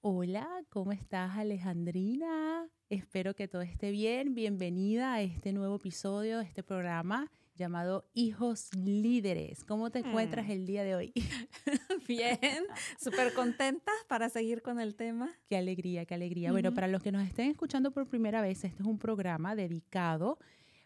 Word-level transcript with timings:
Hola, 0.00 0.48
¿cómo 0.70 0.92
estás 0.92 1.36
Alejandrina? 1.36 2.68
Espero 2.88 3.34
que 3.34 3.48
todo 3.48 3.62
esté 3.62 3.90
bien. 3.90 4.34
Bienvenida 4.34 5.12
a 5.14 5.22
este 5.22 5.52
nuevo 5.52 5.76
episodio 5.76 6.38
de 6.38 6.44
este 6.44 6.62
programa 6.62 7.30
llamado 7.56 8.08
Hijos 8.14 8.70
Líderes. 8.76 9.64
¿Cómo 9.64 9.90
te 9.90 9.98
encuentras 9.98 10.46
Mm. 10.46 10.50
el 10.52 10.66
día 10.66 10.84
de 10.84 10.94
hoy? 10.94 11.12
Bien, 12.08 12.64
súper 12.98 13.34
contenta 13.34 13.90
para 14.08 14.28
seguir 14.28 14.62
con 14.62 14.78
el 14.78 14.94
tema. 14.94 15.30
Qué 15.48 15.56
alegría, 15.56 16.06
qué 16.06 16.14
alegría. 16.14 16.52
Bueno, 16.52 16.72
para 16.72 16.86
los 16.86 17.02
que 17.02 17.10
nos 17.12 17.26
estén 17.26 17.50
escuchando 17.50 17.90
por 17.90 18.06
primera 18.06 18.40
vez, 18.40 18.62
este 18.64 18.82
es 18.82 18.88
un 18.88 18.98
programa 18.98 19.56
dedicado, 19.56 20.38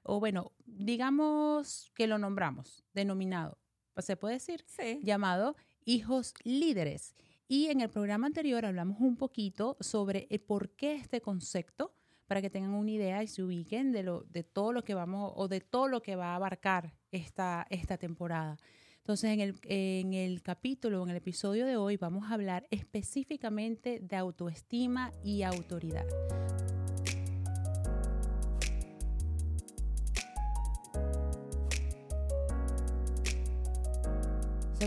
o 0.02 0.18
bueno, 0.20 0.52
digamos 0.64 1.92
que 1.94 2.06
lo 2.06 2.16
nombramos, 2.18 2.82
denominado, 2.94 3.58
se 3.98 4.16
puede 4.16 4.34
decir, 4.34 4.64
Sí. 4.66 5.00
llamado 5.02 5.54
Hijos 5.84 6.32
Líderes. 6.44 7.14
Y 7.52 7.66
en 7.66 7.82
el 7.82 7.90
programa 7.90 8.28
anterior 8.28 8.64
hablamos 8.64 8.98
un 9.00 9.14
poquito 9.14 9.76
sobre 9.78 10.26
el 10.30 10.40
por 10.40 10.70
qué 10.70 10.94
este 10.94 11.20
concepto, 11.20 11.92
para 12.26 12.40
que 12.40 12.48
tengan 12.48 12.72
una 12.72 12.90
idea 12.90 13.22
y 13.22 13.26
se 13.26 13.42
ubiquen 13.42 13.92
de, 13.92 14.02
lo, 14.02 14.22
de 14.22 14.42
todo 14.42 14.72
lo 14.72 14.84
que 14.84 14.94
vamos 14.94 15.34
o 15.36 15.48
de 15.48 15.60
todo 15.60 15.86
lo 15.86 16.00
que 16.00 16.16
va 16.16 16.28
a 16.28 16.36
abarcar 16.36 16.94
esta, 17.10 17.66
esta 17.68 17.98
temporada. 17.98 18.56
Entonces, 18.96 19.32
en 19.32 19.40
el, 19.40 19.60
en 19.64 20.14
el 20.14 20.40
capítulo, 20.40 21.02
en 21.02 21.10
el 21.10 21.16
episodio 21.16 21.66
de 21.66 21.76
hoy, 21.76 21.98
vamos 21.98 22.30
a 22.30 22.32
hablar 22.32 22.66
específicamente 22.70 24.00
de 24.00 24.16
autoestima 24.16 25.12
y 25.22 25.42
autoridad. 25.42 26.06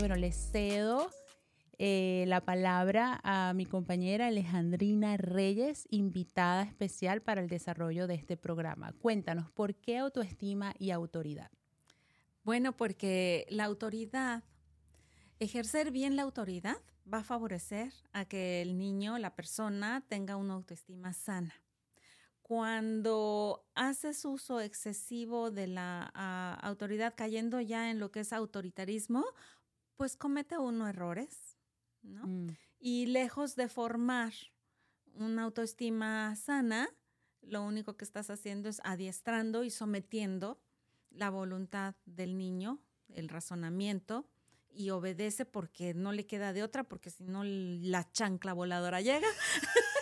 Bueno, 0.00 0.16
les 0.16 0.50
cedo 0.50 1.10
eh, 1.78 2.24
la 2.26 2.40
palabra 2.40 3.20
a 3.22 3.52
mi 3.52 3.66
compañera 3.66 4.28
Alejandrina 4.28 5.18
Reyes, 5.18 5.86
invitada 5.90 6.62
especial 6.62 7.20
para 7.20 7.42
el 7.42 7.48
desarrollo 7.48 8.06
de 8.06 8.14
este 8.14 8.38
programa. 8.38 8.92
Cuéntanos, 8.92 9.50
¿por 9.50 9.74
qué 9.74 9.98
autoestima 9.98 10.74
y 10.78 10.90
autoridad? 10.90 11.50
Bueno, 12.44 12.74
porque 12.76 13.44
la 13.50 13.64
autoridad, 13.64 14.44
ejercer 15.38 15.90
bien 15.90 16.16
la 16.16 16.22
autoridad 16.22 16.76
va 17.12 17.18
a 17.18 17.24
favorecer 17.24 17.92
a 18.12 18.24
que 18.24 18.62
el 18.62 18.78
niño, 18.78 19.18
la 19.18 19.34
persona, 19.34 20.02
tenga 20.08 20.36
una 20.36 20.54
autoestima 20.54 21.12
sana. 21.12 21.54
Cuando 22.40 23.66
haces 23.74 24.24
uso 24.24 24.60
excesivo 24.60 25.50
de 25.50 25.66
la 25.66 26.04
autoridad 26.62 27.14
cayendo 27.16 27.60
ya 27.60 27.90
en 27.90 27.98
lo 27.98 28.12
que 28.12 28.20
es 28.20 28.32
autoritarismo, 28.32 29.24
pues 29.96 30.16
comete 30.16 30.56
uno 30.56 30.88
errores, 30.88 31.55
¿no? 32.06 32.26
Mm, 32.26 32.56
Y 32.78 33.06
lejos 33.06 33.56
de 33.56 33.68
formar 33.68 34.32
una 35.14 35.44
autoestima 35.44 36.34
sana, 36.36 36.88
lo 37.42 37.62
único 37.62 37.96
que 37.96 38.04
estás 38.04 38.30
haciendo 38.30 38.68
es 38.68 38.80
adiestrando 38.84 39.64
y 39.64 39.70
sometiendo 39.70 40.60
la 41.10 41.30
voluntad 41.30 41.94
del 42.04 42.36
niño, 42.36 42.80
el 43.14 43.28
razonamiento, 43.28 44.26
y 44.74 44.90
obedece 44.90 45.46
porque 45.46 45.94
no 45.94 46.12
le 46.12 46.26
queda 46.26 46.52
de 46.52 46.62
otra, 46.62 46.84
porque 46.84 47.08
si 47.10 47.24
no 47.24 47.42
la 47.44 48.10
chancla 48.12 48.52
voladora 48.52 49.00
llega. 49.00 49.26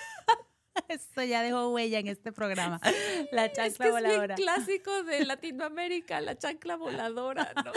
Eso 0.89 1.23
ya 1.23 1.43
dejó 1.43 1.71
huella 1.73 1.99
en 1.99 2.09
este 2.09 2.33
programa. 2.33 2.81
La 3.33 3.47
Es 3.47 3.53
chancla 3.55 3.63
que 3.63 3.69
es 3.69 3.79
bien 3.79 3.93
voladora. 3.93 4.35
clásico 4.35 5.03
de 5.05 5.25
Latinoamérica, 5.27 6.21
la 6.21 6.37
chancla 6.37 6.77
voladora, 6.77 7.53
¿no? 7.65 7.73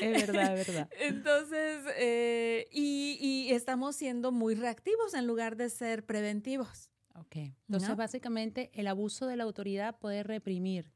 Es 0.00 0.26
verdad, 0.26 0.58
es 0.58 0.66
verdad. 0.66 0.88
Entonces, 0.98 1.80
eh, 1.96 2.68
y, 2.72 3.18
y 3.20 3.52
estamos 3.52 3.96
siendo 3.96 4.32
muy 4.32 4.54
reactivos 4.54 5.14
en 5.14 5.26
lugar 5.26 5.56
de 5.56 5.70
ser 5.70 6.04
preventivos. 6.04 6.90
Ok. 7.14 7.36
Entonces, 7.36 7.88
¿No? 7.88 7.96
básicamente, 7.96 8.70
el 8.74 8.86
abuso 8.88 9.26
de 9.26 9.36
la 9.36 9.44
autoridad 9.44 9.98
puede 9.98 10.22
reprimir 10.22 10.90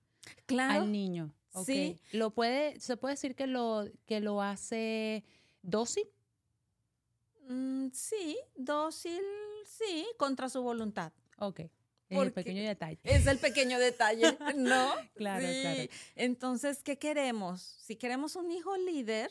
Claro. 0.46 0.82
al 0.82 0.92
niño. 0.92 1.34
Sí. 1.64 1.98
Lo 2.12 2.30
puede, 2.30 2.78
se 2.78 2.96
puede 2.96 3.14
decir 3.14 3.34
que 3.34 3.46
lo, 3.46 3.84
que 4.06 4.20
lo 4.20 4.40
hace 4.42 5.24
dócil. 5.62 6.04
Mm, 7.48 7.88
sí, 7.92 8.38
dócil, 8.54 9.20
sí, 9.64 10.06
contra 10.16 10.48
su 10.48 10.62
voluntad. 10.62 11.12
Ok. 11.40 11.60
Es 12.08 12.18
el 12.20 12.32
pequeño 12.32 12.62
detalle. 12.64 12.98
Es 13.04 13.26
el 13.26 13.38
pequeño 13.38 13.78
detalle, 13.78 14.36
¿no? 14.56 14.92
Claro, 15.14 15.46
Sí. 15.46 15.60
claro. 15.62 15.90
Entonces, 16.16 16.82
¿qué 16.82 16.98
queremos? 16.98 17.60
Si 17.62 17.96
queremos 17.96 18.34
un 18.36 18.50
hijo 18.50 18.76
líder, 18.76 19.30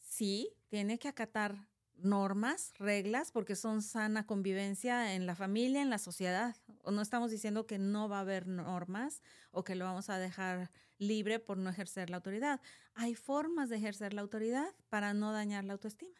sí, 0.00 0.50
tiene 0.68 0.98
que 0.98 1.08
acatar 1.08 1.66
normas, 1.96 2.72
reglas, 2.78 3.30
porque 3.30 3.56
son 3.56 3.82
sana 3.82 4.26
convivencia 4.26 5.14
en 5.14 5.26
la 5.26 5.34
familia, 5.34 5.82
en 5.82 5.90
la 5.90 5.98
sociedad. 5.98 6.56
O 6.82 6.90
no 6.92 7.02
estamos 7.02 7.30
diciendo 7.30 7.66
que 7.66 7.78
no 7.78 8.08
va 8.08 8.18
a 8.18 8.20
haber 8.20 8.46
normas 8.46 9.20
o 9.50 9.64
que 9.64 9.74
lo 9.74 9.84
vamos 9.84 10.08
a 10.08 10.18
dejar 10.18 10.70
libre 10.98 11.38
por 11.40 11.58
no 11.58 11.68
ejercer 11.70 12.08
la 12.10 12.16
autoridad. 12.16 12.60
Hay 12.94 13.14
formas 13.14 13.68
de 13.68 13.76
ejercer 13.76 14.14
la 14.14 14.22
autoridad 14.22 14.68
para 14.88 15.12
no 15.12 15.32
dañar 15.32 15.64
la 15.64 15.74
autoestima. 15.74 16.16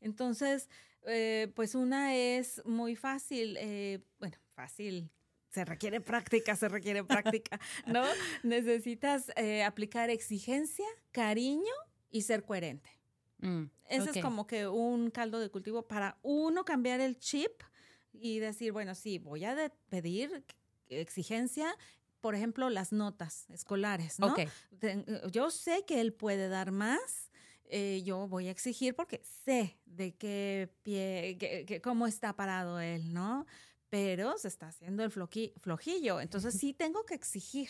Entonces, 0.00 0.68
eh, 1.06 1.50
pues 1.56 1.74
una 1.74 2.14
es 2.14 2.62
muy 2.64 2.94
fácil, 2.96 3.56
eh, 3.58 4.00
bueno, 4.20 4.36
fácil, 4.52 5.10
se 5.50 5.64
requiere 5.64 6.00
práctica, 6.00 6.56
se 6.56 6.68
requiere 6.68 7.04
práctica, 7.04 7.60
¿no? 7.86 8.04
Necesitas 8.42 9.30
eh, 9.36 9.62
aplicar 9.64 10.10
exigencia, 10.10 10.86
cariño 11.10 11.72
y 12.10 12.22
ser 12.22 12.44
coherente. 12.44 12.90
Mm, 13.38 13.64
Ese 13.88 14.10
ok. 14.10 14.16
es 14.16 14.22
como 14.22 14.46
que 14.46 14.66
un 14.68 15.10
caldo 15.10 15.40
de 15.40 15.50
cultivo 15.50 15.86
para 15.86 16.18
uno 16.22 16.64
cambiar 16.64 17.00
el 17.00 17.18
chip 17.18 17.50
y 18.12 18.38
decir, 18.38 18.72
bueno, 18.72 18.94
sí, 18.94 19.18
voy 19.18 19.44
a 19.44 19.72
pedir 19.88 20.44
exigencia, 20.88 21.74
por 22.20 22.34
ejemplo, 22.34 22.70
las 22.70 22.92
notas 22.92 23.48
escolares, 23.50 24.18
¿no? 24.20 24.28
Ok. 24.28 24.40
Ten- 24.78 25.04
yo 25.30 25.50
sé 25.50 25.84
que 25.86 26.00
él 26.00 26.12
puede 26.12 26.48
dar 26.48 26.70
más, 26.70 27.30
eh, 27.64 28.02
yo 28.04 28.28
voy 28.28 28.48
a 28.48 28.50
exigir 28.50 28.94
porque 28.94 29.22
sé 29.44 29.78
de 29.86 30.14
qué 30.14 30.70
pie, 30.82 31.36
que- 31.38 31.64
que- 31.66 31.80
cómo 31.80 32.06
está 32.06 32.36
parado 32.36 32.78
él, 32.80 33.12
¿no? 33.12 33.46
Pero 33.92 34.38
se 34.38 34.48
está 34.48 34.68
haciendo 34.68 35.04
el 35.04 35.10
floqui- 35.10 35.52
flojillo, 35.60 36.18
entonces 36.18 36.54
sí 36.58 36.72
tengo 36.72 37.04
que 37.04 37.12
exigir, 37.14 37.68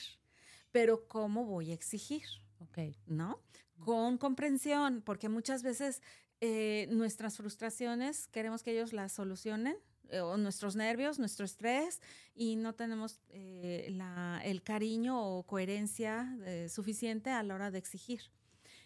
pero 0.71 1.09
¿cómo 1.09 1.45
voy 1.45 1.73
a 1.73 1.75
exigir? 1.75 2.23
Ok. 2.61 2.79
¿no? 3.07 3.41
Con 3.85 4.19
comprensión, 4.19 5.03
porque 5.05 5.29
muchas 5.29 5.65
veces 5.65 6.01
eh, 6.41 6.87
nuestras 6.93 7.37
frustraciones 7.39 8.29
queremos 8.29 8.63
que 8.63 8.71
ellos 8.71 8.93
las 8.93 9.11
solucionen, 9.11 9.77
eh, 10.11 10.21
o 10.21 10.37
nuestros 10.37 10.77
nervios, 10.77 11.19
nuestro 11.19 11.45
estrés, 11.45 12.01
y 12.37 12.55
no 12.55 12.73
tenemos 12.77 13.19
eh, 13.31 13.89
la- 13.91 14.41
el 14.45 14.63
cariño 14.63 15.21
o 15.21 15.43
coherencia 15.43 16.37
eh, 16.45 16.69
suficiente 16.69 17.31
a 17.31 17.43
la 17.43 17.57
hora 17.57 17.73
de 17.73 17.79
exigir. 17.79 18.21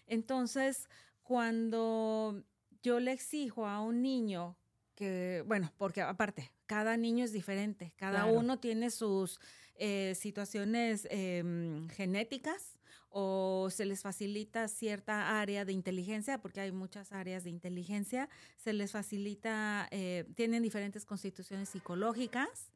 Entonces, 0.07 0.89
cuando 1.23 2.43
yo 2.83 2.99
le 2.99 3.13
exijo 3.13 3.67
a 3.67 3.81
un 3.83 4.01
niño 4.01 4.57
que, 4.97 5.45
bueno, 5.47 5.73
porque 5.79 6.03
aparte, 6.03 6.51
cada 6.67 6.97
niño 6.97 7.25
es 7.25 7.33
diferente, 7.33 7.93
cada 7.97 8.25
Claro. 8.25 8.39
uno 8.39 8.59
tiene 8.59 8.91
sus 8.91 9.39
eh, 9.77 10.15
situaciones 10.17 11.07
em, 11.11 11.89
genéticas 11.91 12.79
o 13.11 13.69
se 13.71 13.85
les 13.85 14.03
facilita 14.03 14.67
cierta 14.69 15.41
área 15.41 15.65
de 15.65 15.73
inteligencia, 15.73 16.39
porque 16.39 16.61
hay 16.61 16.73
muchas 16.73 17.13
áreas 17.13 17.45
de 17.45 17.51
inteligencia, 17.51 18.29
se 18.57 18.73
les 18.73 18.91
facilita, 18.93 19.87
eh, 19.91 20.25
tienen 20.35 20.63
diferentes 20.63 21.05
constituciones 21.05 21.69
psicológicas. 21.69 22.73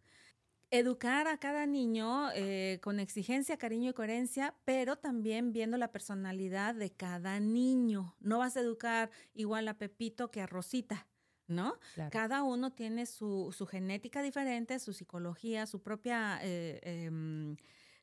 Educar 0.73 1.27
a 1.27 1.37
cada 1.39 1.67
niño 1.67 2.31
eh, 2.33 2.79
con 2.81 3.01
exigencia, 3.01 3.57
cariño 3.57 3.91
y 3.91 3.93
coherencia, 3.93 4.55
pero 4.65 4.97
también 4.97 5.53
viendo 5.53 5.77
la 5.77 5.91
personalidad 5.91 6.77
de 6.77 6.91
cada 6.91 7.41
niño. 7.41 8.15
No 8.21 8.39
vas 8.39 8.57
a 8.57 8.61
educar 8.61 9.11
igual 9.35 9.67
a 9.67 9.79
Pepito 9.79 10.31
que 10.31 10.41
a 10.41 10.47
Rosita, 10.47 11.09
¿no? 11.51 11.79
Claro. 11.95 12.11
Cada 12.11 12.43
uno 12.43 12.73
tiene 12.73 13.07
su, 13.07 13.55
su 13.57 13.67
genética 13.67 14.23
diferente, 14.23 14.79
su 14.79 14.93
psicología, 14.93 15.67
su 15.67 15.83
propia 15.83 16.39
eh, 16.43 16.81
em, 16.83 17.57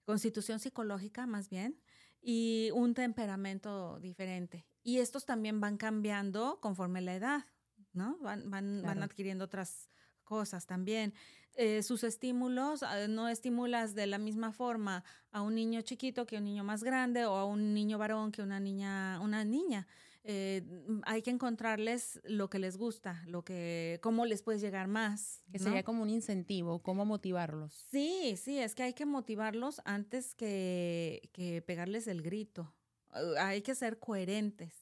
constitución 0.06 0.60
psicológica 0.60 1.26
más 1.26 1.50
bien, 1.50 1.80
y 2.22 2.70
un 2.74 2.94
temperamento 2.94 4.00
diferente. 4.00 4.66
Y 4.84 5.00
estos 5.00 5.26
también 5.26 5.60
van 5.60 5.78
cambiando 5.78 6.60
conforme 6.62 7.02
la 7.02 7.16
edad, 7.16 7.46
¿no? 7.94 8.18
Van, 8.22 8.50
van, 8.50 8.82
van 8.84 9.04
adquiriendo 9.04 9.46
otras 9.46 9.90
cosas 10.24 10.66
también. 10.66 11.14
Eh, 11.54 11.82
sus 11.82 12.04
estímulos, 12.04 12.84
eh, 12.84 13.08
no 13.08 13.28
estimulas 13.28 13.96
de 13.96 14.06
la 14.06 14.20
misma 14.20 14.52
forma 14.52 15.04
a 15.32 15.42
un 15.42 15.56
niño 15.56 15.82
chiquito 15.82 16.28
que 16.28 16.36
a 16.36 16.40
un 16.40 16.46
niño 16.46 16.64
más 16.64 16.84
grande 16.84 17.26
o 17.26 17.36
a 17.36 17.46
un 17.46 17.74
niño 17.74 17.98
varón 17.98 18.32
que 18.32 18.44
una 18.44 18.60
niña, 18.60 19.20
una 19.22 19.44
niña. 19.44 19.88
Eh, 20.30 20.62
hay 21.04 21.22
que 21.22 21.30
encontrarles 21.30 22.20
lo 22.26 22.50
que 22.50 22.60
les 22.60 22.76
gusta, 22.76 23.24
lo 23.28 23.46
que, 23.46 23.98
cómo 24.04 24.26
les 24.26 24.44
puedes 24.44 24.60
llegar 24.60 24.90
más. 24.90 25.42
Que 25.54 25.58
¿no? 25.58 25.64
sería 25.64 25.84
como 25.84 26.04
un 26.04 26.10
incentivo, 26.10 26.84
cómo 26.84 27.06
motivarlos. 27.06 27.88
Sí, 27.92 28.36
sí, 28.36 28.60
es 28.60 28.76
que 28.76 28.84
hay 28.84 28.94
que 28.94 29.06
motivarlos 29.06 29.82
antes 29.86 30.36
que, 30.36 31.30
que 31.32 31.62
pegarles 31.62 32.08
el 32.08 32.22
grito. 32.22 32.76
Uh, 33.14 33.38
Hay 33.40 33.62
que 33.62 33.74
ser 33.74 34.00
coherentes. 34.00 34.74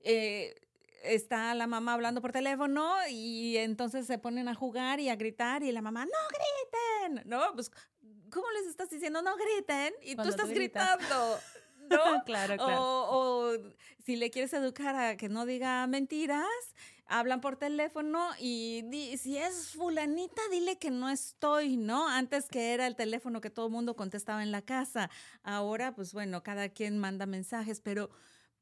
Eh, 0.00 0.54
está 1.02 1.54
la 1.54 1.66
mamá 1.66 1.94
hablando 1.94 2.20
por 2.20 2.32
teléfono 2.32 2.94
y 3.08 3.56
entonces 3.56 4.06
se 4.06 4.18
ponen 4.18 4.48
a 4.48 4.54
jugar 4.54 5.00
y 5.00 5.08
a 5.08 5.16
gritar 5.16 5.62
y 5.62 5.72
la 5.72 5.80
mamá, 5.80 6.04
no 6.04 7.08
griten, 7.08 7.26
¿no? 7.26 7.54
Pues, 7.54 7.70
¿cómo 8.30 8.50
les 8.50 8.66
estás 8.66 8.90
diciendo 8.90 9.22
no 9.22 9.34
griten? 9.34 9.94
Y 10.02 10.14
tú 10.14 10.28
estás 10.28 10.50
gritando. 10.50 11.38
¿No? 11.90 11.98
claro, 12.24 12.56
claro. 12.56 12.82
O, 12.82 13.52
o, 13.52 13.58
si 14.04 14.16
le 14.16 14.30
quieres 14.30 14.52
educar 14.52 14.96
a 14.96 15.16
que 15.16 15.28
no 15.28 15.46
diga 15.46 15.86
mentiras, 15.86 16.46
hablan 17.06 17.40
por 17.40 17.56
teléfono 17.56 18.28
y 18.40 18.84
si 19.18 19.36
es 19.36 19.70
fulanita, 19.70 20.42
dile 20.50 20.78
que 20.78 20.90
no 20.90 21.08
estoy, 21.10 21.76
¿no? 21.76 22.08
Antes 22.08 22.48
que 22.48 22.74
era 22.74 22.86
el 22.86 22.96
teléfono 22.96 23.40
que 23.40 23.50
todo 23.50 23.66
el 23.66 23.72
mundo 23.72 23.96
contestaba 23.96 24.42
en 24.42 24.52
la 24.52 24.62
casa. 24.62 25.10
Ahora, 25.42 25.94
pues 25.94 26.12
bueno, 26.12 26.42
cada 26.42 26.68
quien 26.68 26.98
manda 26.98 27.26
mensajes, 27.26 27.80
pero 27.80 28.10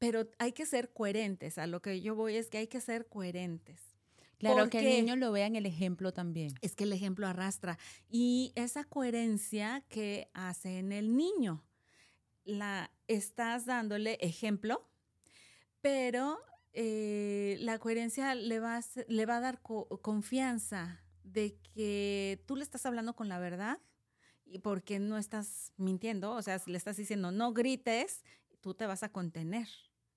pero 0.03 0.27
hay 0.37 0.51
que 0.51 0.65
ser 0.65 0.91
coherentes. 0.91 1.57
A 1.57 1.65
lo 1.65 1.81
que 1.81 2.01
yo 2.01 2.13
voy 2.13 2.35
es 2.35 2.49
que 2.49 2.57
hay 2.57 2.67
que 2.67 2.81
ser 2.81 3.07
coherentes. 3.07 3.79
Claro, 4.37 4.69
que 4.69 4.79
el 4.79 5.05
niño 5.05 5.15
lo 5.15 5.31
vea 5.31 5.45
en 5.45 5.55
el 5.55 5.65
ejemplo 5.65 6.11
también. 6.11 6.53
Es 6.61 6.75
que 6.75 6.83
el 6.83 6.91
ejemplo 6.91 7.25
arrastra. 7.25 7.79
Y 8.09 8.51
esa 8.55 8.83
coherencia 8.83 9.81
que 9.87 10.29
hace 10.33 10.79
en 10.79 10.91
el 10.91 11.15
niño, 11.15 11.63
la 12.45 12.91
estás 13.07 13.65
dándole 13.65 14.17
ejemplo, 14.21 14.87
pero 15.81 16.39
eh, 16.73 17.57
la 17.59 17.79
coherencia 17.79 18.35
le 18.35 18.59
va 18.59 18.77
a, 18.77 18.81
le 19.07 19.25
va 19.25 19.37
a 19.37 19.41
dar 19.41 19.61
confianza 19.61 21.01
de 21.23 21.57
que 21.73 22.43
tú 22.45 22.55
le 22.55 22.63
estás 22.63 22.85
hablando 22.85 23.15
con 23.15 23.29
la 23.29 23.39
verdad 23.39 23.79
y 24.45 24.59
porque 24.59 24.99
no 24.99 25.17
estás 25.17 25.71
mintiendo, 25.77 26.31
o 26.31 26.41
sea, 26.41 26.59
si 26.59 26.71
le 26.71 26.77
estás 26.77 26.97
diciendo 26.97 27.31
no 27.31 27.53
grites, 27.53 28.23
tú 28.61 28.73
te 28.73 28.85
vas 28.85 29.03
a 29.03 29.09
contener 29.09 29.67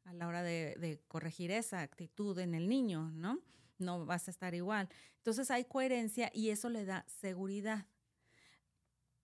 a 0.05 0.12
la 0.12 0.29
hora 0.29 0.43
de, 0.43 1.00
corregir 1.08 1.50
esa 1.50 1.82
actitud 1.82 2.38
en 2.38 2.55
el 2.55 2.69
niño, 2.69 3.11
¿no? 3.12 3.40
No 3.79 4.06
vas 4.06 4.29
a 4.29 4.31
estar 4.31 4.55
igual. 4.55 4.88
Entonces 5.19 5.50
hay 5.50 5.64
coherencia 5.64 6.31
y 6.32 6.50
eso 6.50 6.70
le 6.70 6.84
da 6.84 7.05
seguridad. 7.08 7.87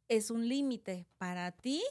Es 0.09 0.31
un 0.31 0.49
límite 0.49 1.07
para 1.19 1.53
ti 1.53 1.83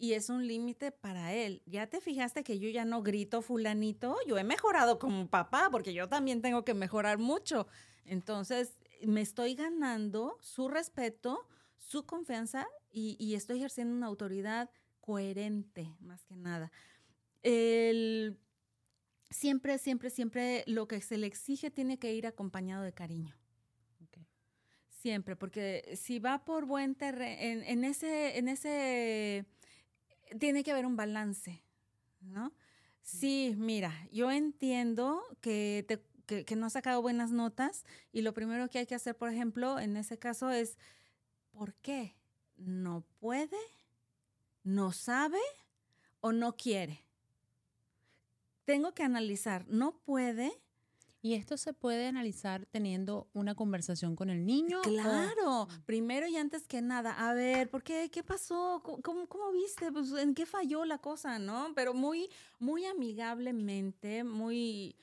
y 0.00 0.14
es 0.14 0.30
un 0.30 0.46
límite 0.46 0.90
para 0.90 1.32
él. 1.32 1.62
Ya 1.66 1.86
te 1.86 2.00
fijaste 2.00 2.42
que 2.42 2.58
yo 2.58 2.68
ya 2.68 2.84
no 2.84 3.02
grito 3.02 3.42
fulanito, 3.42 4.16
yo 4.26 4.38
he 4.38 4.44
mejorado 4.44 4.98
como 4.98 5.28
papá 5.28 5.68
porque 5.70 5.94
yo 5.94 6.08
también 6.08 6.42
tengo 6.42 6.64
que 6.64 6.74
mejorar 6.74 7.18
mucho. 7.18 7.68
Entonces 8.04 8.76
me 9.04 9.20
estoy 9.20 9.54
ganando 9.54 10.36
su 10.40 10.68
respeto, 10.68 11.46
su 11.76 12.04
confianza 12.06 12.66
y, 12.90 13.16
y 13.20 13.34
estoy 13.34 13.58
ejerciendo 13.58 13.94
una 13.94 14.06
autoridad 14.06 14.70
coherente 15.00 15.94
más 16.00 16.24
que 16.24 16.36
nada 16.36 16.72
el, 17.42 18.38
siempre, 19.30 19.78
siempre, 19.78 20.10
siempre 20.10 20.64
lo 20.66 20.86
que 20.88 21.00
se 21.00 21.16
le 21.16 21.26
exige 21.26 21.70
tiene 21.70 21.98
que 21.98 22.14
ir 22.14 22.26
acompañado 22.26 22.84
de 22.84 22.92
cariño. 22.92 23.36
Siempre, 24.88 25.34
porque 25.34 25.94
si 25.96 26.18
va 26.18 26.44
por 26.44 26.66
buen 26.66 26.94
terreno, 26.94 27.62
en, 27.66 27.84
ese, 27.84 28.36
en 28.36 28.48
ese, 28.48 29.46
tiene 30.38 30.62
que 30.62 30.72
haber 30.72 30.86
un 30.86 30.96
balance, 30.96 31.62
¿no? 32.20 32.52
Sí, 33.02 33.54
mira, 33.56 33.92
yo 34.12 34.30
entiendo 34.30 35.22
que, 35.40 35.86
que 36.26 36.56
no 36.56 36.66
has 36.66 36.74
sacado 36.74 37.02
buenas 37.02 37.32
notas 37.32 37.84
y 38.12 38.22
lo 38.22 38.34
primero 38.34 38.68
que 38.68 38.78
hay 38.78 38.86
que 38.86 38.94
hacer, 38.94 39.16
por 39.16 39.30
ejemplo, 39.30 39.80
en 39.80 39.96
ese 39.96 40.18
caso 40.18 40.50
es, 40.50 40.78
¿por 41.50 41.74
qué? 41.74 42.14
¿No 42.56 43.04
puede? 43.18 43.56
¿No 44.62 44.92
sabe? 44.92 45.40
¿O 46.20 46.32
no 46.32 46.56
quiere? 46.56 47.10
tengo 48.70 48.94
que 48.94 49.02
analizar, 49.02 49.66
no 49.66 49.98
puede. 50.04 50.52
¿Y 51.22 51.34
esto 51.34 51.58
se 51.58 51.74
puede 51.74 52.06
analizar 52.06 52.66
teniendo 52.66 53.28
una 53.34 53.54
conversación 53.54 54.16
con 54.16 54.30
el 54.30 54.46
niño? 54.46 54.80
Claro, 54.82 55.68
primero 55.84 56.26
y 56.26 56.36
antes 56.36 56.66
que 56.66 56.80
nada, 56.80 57.12
a 57.28 57.34
ver, 57.34 57.68
¿por 57.68 57.82
qué? 57.82 58.10
¿Qué 58.10 58.22
pasó? 58.22 58.82
¿Cómo, 59.02 59.26
cómo 59.26 59.52
viste? 59.52 59.92
Pues, 59.92 60.12
¿En 60.12 60.34
qué 60.34 60.46
falló 60.46 60.86
la 60.86 60.98
cosa, 60.98 61.38
no? 61.38 61.72
Pero 61.74 61.92
muy, 61.92 62.30
muy 62.58 62.86
amigablemente, 62.86 64.24
muy 64.24 64.96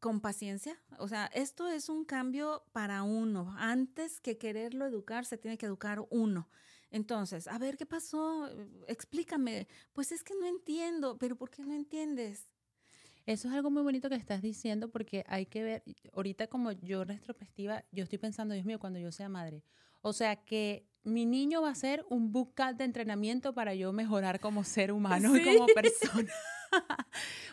con 0.00 0.20
paciencia. 0.20 0.76
O 0.98 1.06
sea, 1.06 1.26
esto 1.26 1.68
es 1.68 1.88
un 1.88 2.04
cambio 2.04 2.64
para 2.72 3.04
uno. 3.04 3.54
Antes 3.56 4.18
que 4.20 4.36
quererlo 4.38 4.84
educar, 4.84 5.24
se 5.24 5.38
tiene 5.38 5.56
que 5.56 5.66
educar 5.66 6.04
uno. 6.10 6.48
Entonces, 6.90 7.46
a 7.46 7.56
ver, 7.58 7.76
¿qué 7.76 7.86
pasó? 7.86 8.50
Explícame. 8.88 9.68
Pues 9.92 10.10
es 10.10 10.24
que 10.24 10.34
no 10.34 10.44
entiendo, 10.44 11.18
pero 11.18 11.36
¿por 11.36 11.50
qué 11.50 11.62
no 11.62 11.72
entiendes? 11.72 12.48
Eso 13.26 13.48
es 13.48 13.54
algo 13.54 13.70
muy 13.70 13.82
bonito 13.82 14.08
que 14.08 14.16
estás 14.16 14.42
diciendo 14.42 14.90
porque 14.90 15.24
hay 15.28 15.46
que 15.46 15.62
ver, 15.62 15.84
ahorita 16.12 16.48
como 16.48 16.72
yo 16.72 17.04
retrospectiva, 17.04 17.84
yo 17.92 18.04
estoy 18.04 18.18
pensando, 18.18 18.54
Dios 18.54 18.66
mío, 18.66 18.78
cuando 18.78 18.98
yo 18.98 19.12
sea 19.12 19.28
madre. 19.28 19.62
O 20.00 20.12
sea 20.12 20.36
que 20.36 20.86
mi 21.04 21.26
niño 21.26 21.62
va 21.62 21.70
a 21.70 21.74
ser 21.74 22.04
un 22.10 22.32
bootcamp 22.32 22.78
de 22.78 22.84
entrenamiento 22.84 23.54
para 23.54 23.74
yo 23.74 23.92
mejorar 23.92 24.40
como 24.40 24.64
ser 24.64 24.92
humano 24.92 25.36
y 25.36 25.44
como 25.44 25.66
persona. 25.66 26.32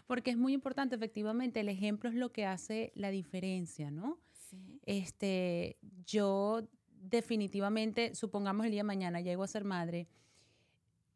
porque 0.08 0.32
es 0.32 0.38
muy 0.38 0.54
importante, 0.54 0.96
efectivamente, 0.96 1.60
el 1.60 1.70
ejemplo 1.70 2.10
es 2.10 2.16
lo 2.16 2.32
que 2.32 2.46
hace 2.46 2.92
la 2.96 3.10
diferencia, 3.10 3.92
¿no? 3.92 4.20
Sí. 4.32 4.80
Este, 4.86 5.78
yo 6.06 6.68
definitivamente, 7.02 8.16
supongamos 8.16 8.66
el 8.66 8.72
día 8.72 8.82
de 8.82 8.86
mañana 8.86 9.22
llego 9.22 9.44
a 9.44 9.48
ser 9.48 9.64
madre 9.64 10.08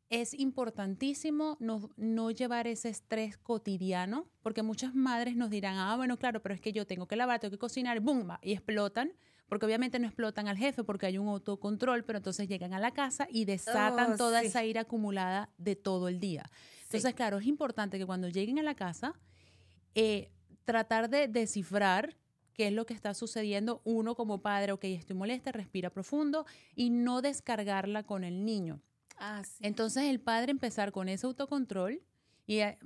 es 0.09 0.33
importantísimo 0.33 1.57
no, 1.59 1.89
no, 1.97 2.31
llevar 2.31 2.67
ese 2.67 2.89
estrés 2.89 3.37
cotidiano, 3.37 4.27
porque 4.41 4.61
muchas 4.61 4.93
madres 4.93 5.35
nos 5.35 5.49
dirán, 5.49 5.77
ah, 5.77 5.95
bueno, 5.95 6.17
claro, 6.17 6.41
pero 6.41 6.53
es 6.53 6.61
que 6.61 6.71
yo 6.71 6.85
tengo 6.85 7.07
que 7.07 7.15
lavar, 7.15 7.39
tengo 7.39 7.51
que 7.51 7.57
cocinar, 7.57 7.99
¡bum! 7.99 8.27
y 8.41 8.53
explotan, 8.53 9.13
porque 9.47 9.65
obviamente 9.65 9.99
no 9.99 10.07
explotan 10.07 10.47
al 10.47 10.57
jefe 10.57 10.83
porque 10.83 11.05
hay 11.05 11.17
un 11.17 11.27
autocontrol, 11.27 12.03
pero 12.03 12.17
entonces 12.17 12.47
llegan 12.47 12.73
a 12.73 12.79
la 12.79 12.91
casa 12.91 13.27
y 13.29 13.45
desatan 13.45 14.13
oh, 14.13 14.17
toda 14.17 14.41
esa 14.41 14.63
ira 14.63 14.81
acumulada 14.81 15.49
de 15.57 15.75
todo 15.75 16.07
el 16.07 16.19
día. 16.19 16.49
Entonces, 16.83 17.13
claro, 17.15 17.39
es 17.39 17.47
importante 17.47 17.97
que 17.97 18.05
cuando 18.05 18.29
lleguen 18.29 18.59
a 18.59 18.63
la 18.63 18.75
casa, 18.75 19.19
eh, 19.95 20.31
tratar 20.63 21.09
de 21.09 21.27
descifrar 21.27 22.15
qué 22.53 22.67
es 22.67 22.73
lo 22.73 22.85
que 22.85 22.93
está 22.93 23.13
sucediendo, 23.13 23.81
uno 23.83 24.15
como 24.15 24.41
padre, 24.41 24.71
ok, 24.71 24.83
estoy 24.85 25.15
molesta, 25.15 25.51
respira 25.51 25.89
profundo 25.89 26.45
y 26.75 26.89
no 26.89 27.21
descargarla 27.21 28.03
con 28.03 28.23
el 28.23 28.45
niño. 28.45 28.81
Entonces 29.59 30.03
el 30.03 30.19
padre 30.19 30.51
empezar 30.51 30.91
con 30.91 31.09
ese 31.09 31.25
autocontrol 31.25 32.01
y 32.45 32.59
eh, 32.59 32.77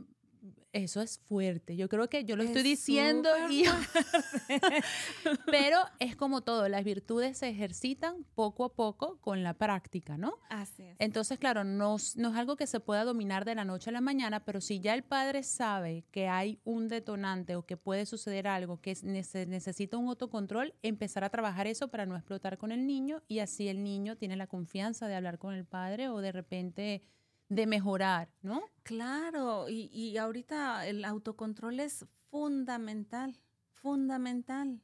eso 0.73 1.01
es 1.01 1.19
fuerte. 1.19 1.75
Yo 1.75 1.89
creo 1.89 2.07
que 2.09 2.23
yo 2.23 2.35
lo 2.35 2.44
estoy 2.44 2.61
diciendo 2.61 3.29
y 3.49 3.63
pero 5.47 5.79
es 5.99 6.15
como 6.15 6.41
todo, 6.41 6.69
las 6.69 6.83
virtudes 6.83 7.38
se 7.38 7.49
ejercitan 7.49 8.25
poco 8.35 8.65
a 8.65 8.73
poco 8.73 9.18
con 9.21 9.44
la 9.44 9.56
práctica, 9.56 10.18
¿no? 10.18 10.35
Así 10.49 10.83
es. 10.83 10.95
Entonces, 10.99 11.39
claro, 11.39 11.63
no, 11.63 11.97
no 12.16 12.30
es 12.30 12.35
algo 12.35 12.56
que 12.57 12.68
se 12.68 12.80
pueda 12.80 13.06
dominar 13.06 13.44
de 13.45 13.56
la 13.56 13.66
noche 13.66 13.89
a 13.89 13.94
la 13.94 14.01
mañana, 14.01 14.45
pero 14.45 14.61
si 14.61 14.80
ya 14.80 14.94
el 14.94 15.04
padre 15.04 15.44
sabe 15.44 16.06
que 16.11 16.27
hay 16.27 16.59
un 16.63 16.87
detonante 16.87 17.56
o 17.56 17.66
que 17.66 17.77
puede 17.77 18.06
suceder 18.06 18.47
algo 18.47 18.80
que 18.80 18.95
necesita 19.04 19.97
un 19.97 20.09
autocontrol, 20.09 20.75
empezar 20.83 21.23
a 21.23 21.30
trabajar 21.30 21.66
eso 21.66 21.87
para 21.87 22.06
no 22.06 22.16
explotar 22.16 22.57
con 22.57 22.71
el 22.71 22.85
niño 22.85 23.23
y 23.27 23.39
así 23.39 23.68
el 23.68 23.83
niño 23.83 24.16
tiene 24.16 24.35
la 24.35 24.47
confianza 24.47 25.07
de 25.07 25.16
hablar 25.16 25.39
con 25.39 25.54
el 25.54 25.66
padre 25.66 26.09
o 26.09 26.19
de 26.19 26.31
repente 26.31 27.04
de 27.49 27.66
mejorar, 27.66 28.30
¿no? 28.42 28.63
Claro, 28.83 29.69
y, 29.69 29.89
y 29.94 30.18
ahorita 30.18 30.87
el 30.87 31.06
autocontrol 31.06 31.80
es 31.80 32.06
fundamental, 32.30 33.39
fundamental. 33.71 34.81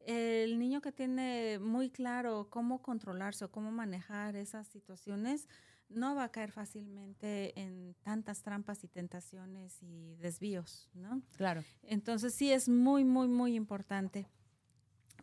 El 0.00 0.58
niño 0.58 0.80
que 0.80 0.92
tiene 0.92 1.58
muy 1.58 1.90
claro 1.90 2.48
cómo 2.50 2.80
controlarse 2.80 3.44
o 3.44 3.50
cómo 3.50 3.70
manejar 3.70 4.36
esas 4.36 4.66
situaciones, 4.68 5.48
no 5.88 6.14
va 6.14 6.24
a 6.24 6.32
caer 6.32 6.52
fácilmente 6.52 7.58
en 7.58 7.94
tantas 8.02 8.42
trampas 8.42 8.84
y 8.84 8.88
tentaciones 8.88 9.82
y 9.82 10.16
desvíos, 10.16 10.88
¿no? 10.92 11.22
Claro. 11.36 11.64
Entonces 11.82 12.34
sí 12.34 12.52
es 12.52 12.68
muy, 12.68 13.04
muy, 13.04 13.28
muy 13.28 13.54
importante. 13.54 14.28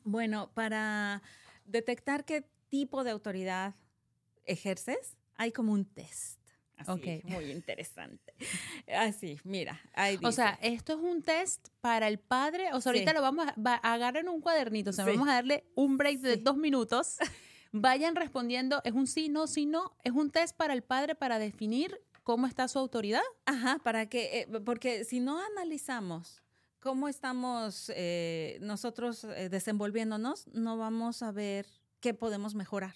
Bueno, 0.04 0.52
para 0.54 1.22
detectar 1.66 2.26
qué 2.26 2.50
tipo 2.70 3.04
de 3.04 3.12
autoridad 3.12 3.76
ejerces, 4.46 5.18
hay 5.36 5.52
como 5.52 5.74
un 5.74 5.86
test. 5.86 6.45
Así, 6.78 7.22
muy 7.24 7.52
interesante. 7.52 8.34
Así, 8.88 9.40
mira, 9.44 9.80
ahí 9.94 10.18
O 10.24 10.32
sea, 10.32 10.60
esto 10.62 10.94
es 10.94 11.00
un 11.00 11.22
test 11.22 11.70
para 11.82 12.08
el 12.08 12.20
padre. 12.20 12.70
O 12.74 12.82
sea, 12.82 12.92
ahorita 12.92 13.14
lo 13.14 13.22
vamos 13.22 13.48
a, 13.48 13.74
agarrar 13.76 14.24
en 14.24 14.30
un 14.30 14.42
cuadernito. 14.42 14.90
O 14.90 14.94
sea, 14.94 15.06
vamos 15.06 15.28
a 15.28 15.34
darle 15.34 15.64
un 15.76 15.98
break 15.98 16.20
de 16.20 16.38
dos 16.38 16.58
minutos. 16.58 17.18
Vayan 17.72 18.16
respondiendo, 18.16 18.82
¿es 18.86 18.94
un 18.94 19.08
sí, 19.08 19.28
no, 19.28 19.48
sí, 19.48 19.66
no? 19.66 19.98
¿Es 20.04 20.14
un 20.14 20.32
test 20.32 20.56
para 20.56 20.74
el 20.74 20.82
padre 20.82 21.16
para 21.16 21.40
definir 21.40 22.00
cómo 22.24 22.48
está 22.48 22.68
su 22.68 22.80
autoridad? 22.80 23.24
Ajá, 23.46 23.80
para 23.84 24.08
que, 24.08 24.42
eh, 24.42 24.48
porque 24.64 25.04
si 25.04 25.20
no 25.20 25.40
analizamos 25.46 26.42
cómo 26.80 27.08
estamos 27.08 27.92
eh, 27.96 28.60
nosotros 28.62 29.24
eh, 29.24 29.50
desenvolviéndonos, 29.50 30.48
no 30.54 30.78
vamos 30.78 31.22
a 31.22 31.32
ver 31.32 31.66
qué 32.00 32.14
podemos 32.14 32.56
mejorar. 32.56 32.96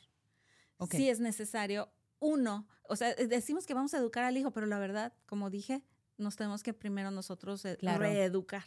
Si 0.91 1.09
es 1.09 1.19
necesario 1.19 1.89
uno, 2.19 2.67
o 2.83 2.95
sea, 2.95 3.11
eh, 3.11 3.27
decimos 3.27 3.65
que 3.65 3.73
vamos 3.73 3.93
a 3.93 3.97
educar 3.97 4.23
al 4.23 4.37
hijo, 4.37 4.51
pero 4.51 4.65
la 4.65 4.79
verdad, 4.79 5.13
como 5.25 5.49
dije, 5.49 5.83
nos 6.17 6.35
tenemos 6.35 6.63
que 6.63 6.73
primero 6.73 7.11
nosotros 7.11 7.63
eh, 7.65 7.77
reeducar. 7.81 8.63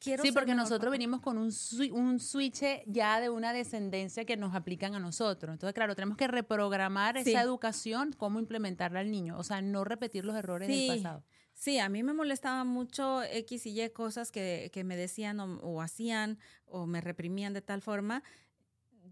quiero 0.00 0.22
Sí, 0.22 0.32
porque 0.32 0.54
nosotros 0.54 0.90
venimos 0.90 1.20
con 1.20 1.38
un, 1.38 1.50
swi- 1.50 1.92
un 1.92 2.18
switch 2.20 2.62
ya 2.86 3.20
de 3.20 3.30
una 3.30 3.52
descendencia 3.52 4.24
que 4.24 4.36
nos 4.36 4.54
aplican 4.54 4.94
a 4.94 4.98
nosotros. 4.98 5.52
Entonces, 5.52 5.74
claro, 5.74 5.94
tenemos 5.94 6.16
que 6.18 6.26
reprogramar 6.28 7.22
Sí. 7.22 7.30
esa 7.30 7.42
educación, 7.42 8.12
cómo 8.16 8.38
implementarla 8.40 9.00
al 9.00 9.10
niño. 9.10 9.38
O 9.38 9.44
sea, 9.44 9.62
no 9.62 9.84
repetir 9.84 10.24
los 10.24 10.36
errores 10.36 10.68
Sí. 10.68 10.88
del 10.88 10.96
pasado. 11.02 11.24
Sí, 11.56 11.78
a 11.78 11.88
mí 11.88 12.02
me 12.02 12.12
molestaba 12.12 12.64
mucho 12.64 13.22
X 13.22 13.66
y 13.66 13.80
Y 13.80 13.88
cosas 13.90 14.32
que, 14.32 14.70
que 14.72 14.82
me 14.82 14.96
decían 14.96 15.38
o, 15.38 15.58
o 15.60 15.80
hacían 15.80 16.38
o 16.66 16.84
me 16.86 17.00
reprimían 17.00 17.52
de 17.54 17.62
tal 17.62 17.80
forma. 17.80 18.24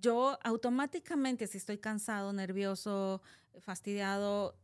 Yo 0.03 0.37
automáticamente, 0.43 1.47
si 1.47 1.59
estoy 1.59 1.79
cansado, 1.79 2.33
nervioso, 2.33 3.23
fastidiado, 3.61 4.57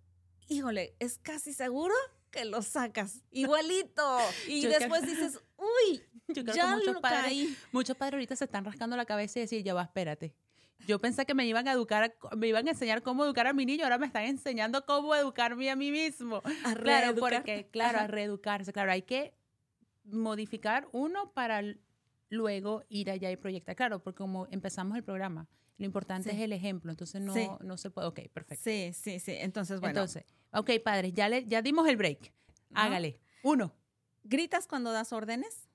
híjole, 0.48 0.94
es 0.98 1.18
casi 1.18 1.52
seguro 1.54 1.94
que 2.32 2.44
lo 2.44 2.60
sacas 2.60 3.22
igualito. 3.30 4.02
Y 4.48 4.62
Yo 4.62 4.68
creo- 4.68 4.80
después 4.80 5.02
dices, 5.06 5.40
uy, 5.56 6.02
Yo 6.28 6.42
creo 6.42 6.54
ya 6.56 6.64
que 6.70 6.74
muchos 6.76 6.94
lo 6.94 7.00
padres, 7.00 7.22
caí. 7.22 7.56
muchos 7.72 7.96
padres 7.96 8.14
ahorita 8.14 8.36
se 8.36 8.44
están 8.44 8.64
rascando 8.64 8.96
la 8.96 9.06
cabeza 9.06 9.38
y 9.38 9.42
decir, 9.42 9.62
ya 9.62 9.72
va, 9.74 9.84
espérate. 9.84 10.34
Yo 10.86 10.98
pensé 10.98 11.24
que 11.24 11.34
me 11.34 11.46
iban 11.46 11.68
a 11.68 11.72
educar, 11.72 12.14
me 12.36 12.48
iban 12.48 12.66
a 12.66 12.70
enseñar 12.72 13.02
cómo 13.02 13.24
educar 13.24 13.46
a 13.46 13.52
mi 13.52 13.64
niño, 13.64 13.84
ahora 13.84 13.98
me 13.98 14.06
están 14.06 14.24
enseñando 14.24 14.84
cómo 14.86 15.14
educarme 15.14 15.70
a 15.70 15.76
mí 15.76 15.90
mismo. 15.92 16.42
A 16.64 16.74
Claro, 16.74 17.14
porque, 17.16 17.68
claro, 17.70 17.98
a 17.98 18.02
Ajá. 18.02 18.08
reeducarse. 18.08 18.72
Claro, 18.72 18.90
hay 18.92 19.02
que 19.02 19.34
modificar 20.04 20.88
uno 20.92 21.32
para 21.32 21.62
luego 22.30 22.84
ir 22.88 23.10
allá 23.10 23.30
y 23.30 23.36
proyectar. 23.36 23.74
Claro, 23.76 24.02
porque 24.02 24.18
como 24.18 24.46
empezamos 24.50 24.96
el 24.96 25.04
programa, 25.04 25.48
lo 25.78 25.84
importante 25.86 26.30
Sí. 26.30 26.36
es 26.36 26.42
el 26.42 26.52
ejemplo, 26.52 26.90
entonces 26.90 27.20
no, 27.20 27.32
Sí. 27.34 27.46
no 27.60 27.76
se 27.76 27.90
puede. 27.90 28.08
Ok, 28.08 28.20
perfecto. 28.32 28.62
Sí, 28.64 28.90
sí, 28.92 29.20
sí. 29.20 29.32
Entonces, 29.38 29.80
bueno, 29.80 30.00
Entonces, 30.00 30.24
ok, 30.52 30.70
padres, 30.84 31.12
ya, 31.14 31.28
le, 31.28 31.44
ya 31.46 31.62
dimos 31.62 31.88
el 31.88 31.96
break. 31.96 32.32
Ajá. 32.74 32.86
Hágale. 32.86 33.18
Uno. 33.42 33.74
¿gritas 34.24 34.66
cuando 34.66 34.92
das 34.92 35.12
órdenes? 35.12 35.68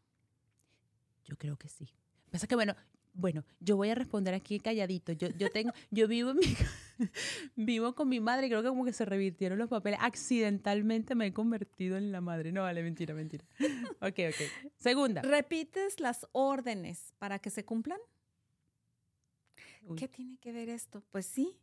Yo 1.26 1.38
creo 1.38 1.58
que 1.58 1.68
sí. 1.70 1.90
Pasa 2.30 2.46
que, 2.48 2.56
bueno, 2.56 2.76
bueno, 3.14 3.46
yo 3.60 3.78
voy 3.78 3.90
a 3.90 3.96
responder 3.96 4.34
aquí 4.34 4.60
calladito. 4.60 5.12
Yo, 5.14 5.30
yo 5.30 5.50
tengo, 5.50 5.72
yo 5.90 6.08
vivo 6.08 6.32
en 6.32 6.38
mi 6.38 6.44
ca- 6.54 6.70
vivo 7.56 7.96
con 7.96 8.10
mi 8.10 8.20
madre 8.20 8.48
y 8.48 8.50
creo 8.50 8.62
que 8.62 8.70
como 8.70 8.86
que 8.86 8.94
se 8.94 9.06
revirtieron 9.06 9.58
los 9.60 9.70
papeles. 9.70 10.00
Accidentalmente 10.02 11.16
me 11.16 11.28
he 11.28 11.34
convertido 11.34 11.98
en 11.98 12.12
la 12.12 12.22
madre. 12.22 12.52
No, 12.52 12.62
vale, 12.64 12.84
mentira, 12.84 13.14
mentira. 13.14 13.46
Ok, 14.02 14.20
ok. 14.30 14.70
Segunda. 14.78 15.22
¿Repites 15.22 16.00
las 16.00 16.28
órdenes 16.32 17.14
para 17.20 17.40
que 17.40 17.50
se 17.50 17.64
cumplan? 17.66 18.00
Uy, 19.86 19.98
¿Qué 19.98 20.08
tiene 20.08 20.38
que 20.38 20.52
ver 20.52 20.70
esto? 20.70 21.04
Pues 21.12 21.26
sí, 21.26 21.58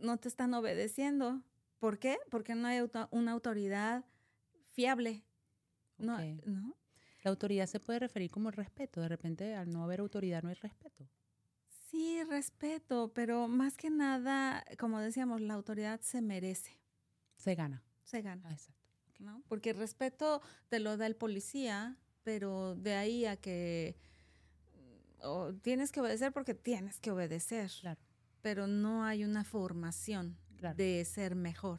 no 0.00 0.16
te 0.16 0.28
están 0.28 0.54
obedeciendo. 0.54 1.42
¿Por 1.78 1.98
qué? 1.98 2.16
Porque 2.30 2.54
no 2.54 2.66
hay 2.68 2.78
auto- 2.78 3.08
una 3.10 3.32
autoridad 3.32 4.04
fiable. 4.70 5.22
No. 5.98 6.18
¿no? 6.46 6.74
La 7.22 7.30
autoridad 7.30 7.66
se 7.66 7.80
puede 7.80 7.98
referir 7.98 8.30
como 8.30 8.50
respeto. 8.50 9.00
De 9.00 9.08
repente, 9.08 9.54
al 9.54 9.70
no 9.70 9.84
haber 9.84 10.00
autoridad, 10.00 10.42
no 10.42 10.48
hay 10.48 10.54
respeto. 10.56 11.06
Sí, 11.94 12.24
respeto, 12.24 13.12
pero 13.14 13.46
más 13.46 13.76
que 13.76 13.88
nada, 13.88 14.64
como 14.80 14.98
decíamos, 14.98 15.40
la 15.40 15.54
autoridad 15.54 16.00
se 16.00 16.20
merece, 16.22 16.72
Se 17.36 17.54
gana. 17.54 17.84
se 18.02 18.20
gana, 18.20 18.48
Ah, 18.48 18.52
exacto. 18.52 18.82
¿no? 19.20 19.44
Porque 19.46 19.70
el 19.70 19.76
respeto 19.76 20.42
te 20.68 20.80
lo 20.80 20.96
da 20.96 21.06
el 21.06 21.14
policía, 21.14 21.96
pero 22.24 22.74
de 22.74 22.94
ahí 22.94 23.26
a 23.26 23.36
que 23.36 23.94
tienes 25.62 25.92
que 25.92 26.00
obedecer 26.00 26.32
porque 26.32 26.52
tienes 26.54 26.98
que 26.98 27.12
obedecer, 27.12 27.70
Claro, 27.80 28.00
pero 28.42 28.66
no 28.66 29.04
hay 29.04 29.22
una 29.24 29.44
formación 29.44 30.36
claro. 30.56 30.74
de 30.76 31.04
ser 31.04 31.36
mejor. 31.36 31.78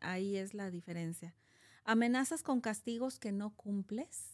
Ahí 0.00 0.36
es 0.36 0.52
la 0.52 0.68
diferencia. 0.72 1.32
¿Amenazas 1.84 2.42
con 2.42 2.60
castigos 2.60 3.20
que 3.20 3.30
no 3.30 3.54
cumples? 3.54 4.30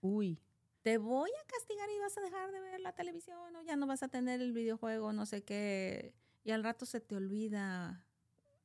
Uy, 0.00 0.38
Te 0.82 0.96
voy 0.98 1.30
a 1.30 1.46
castigar 1.46 1.88
y 1.90 1.98
vas 1.98 2.16
a 2.16 2.20
dejar 2.22 2.50
de 2.52 2.60
ver 2.60 2.80
la 2.80 2.92
televisión 2.94 3.54
o 3.54 3.62
ya 3.62 3.76
no 3.76 3.86
vas 3.86 4.02
a 4.02 4.08
tener 4.08 4.40
el 4.40 4.52
videojuego, 4.52 5.12
no 5.12 5.26
sé 5.26 5.42
qué, 5.42 6.14
y 6.42 6.52
al 6.52 6.64
rato 6.64 6.86
se 6.86 7.00
te 7.00 7.14
olvida. 7.16 8.04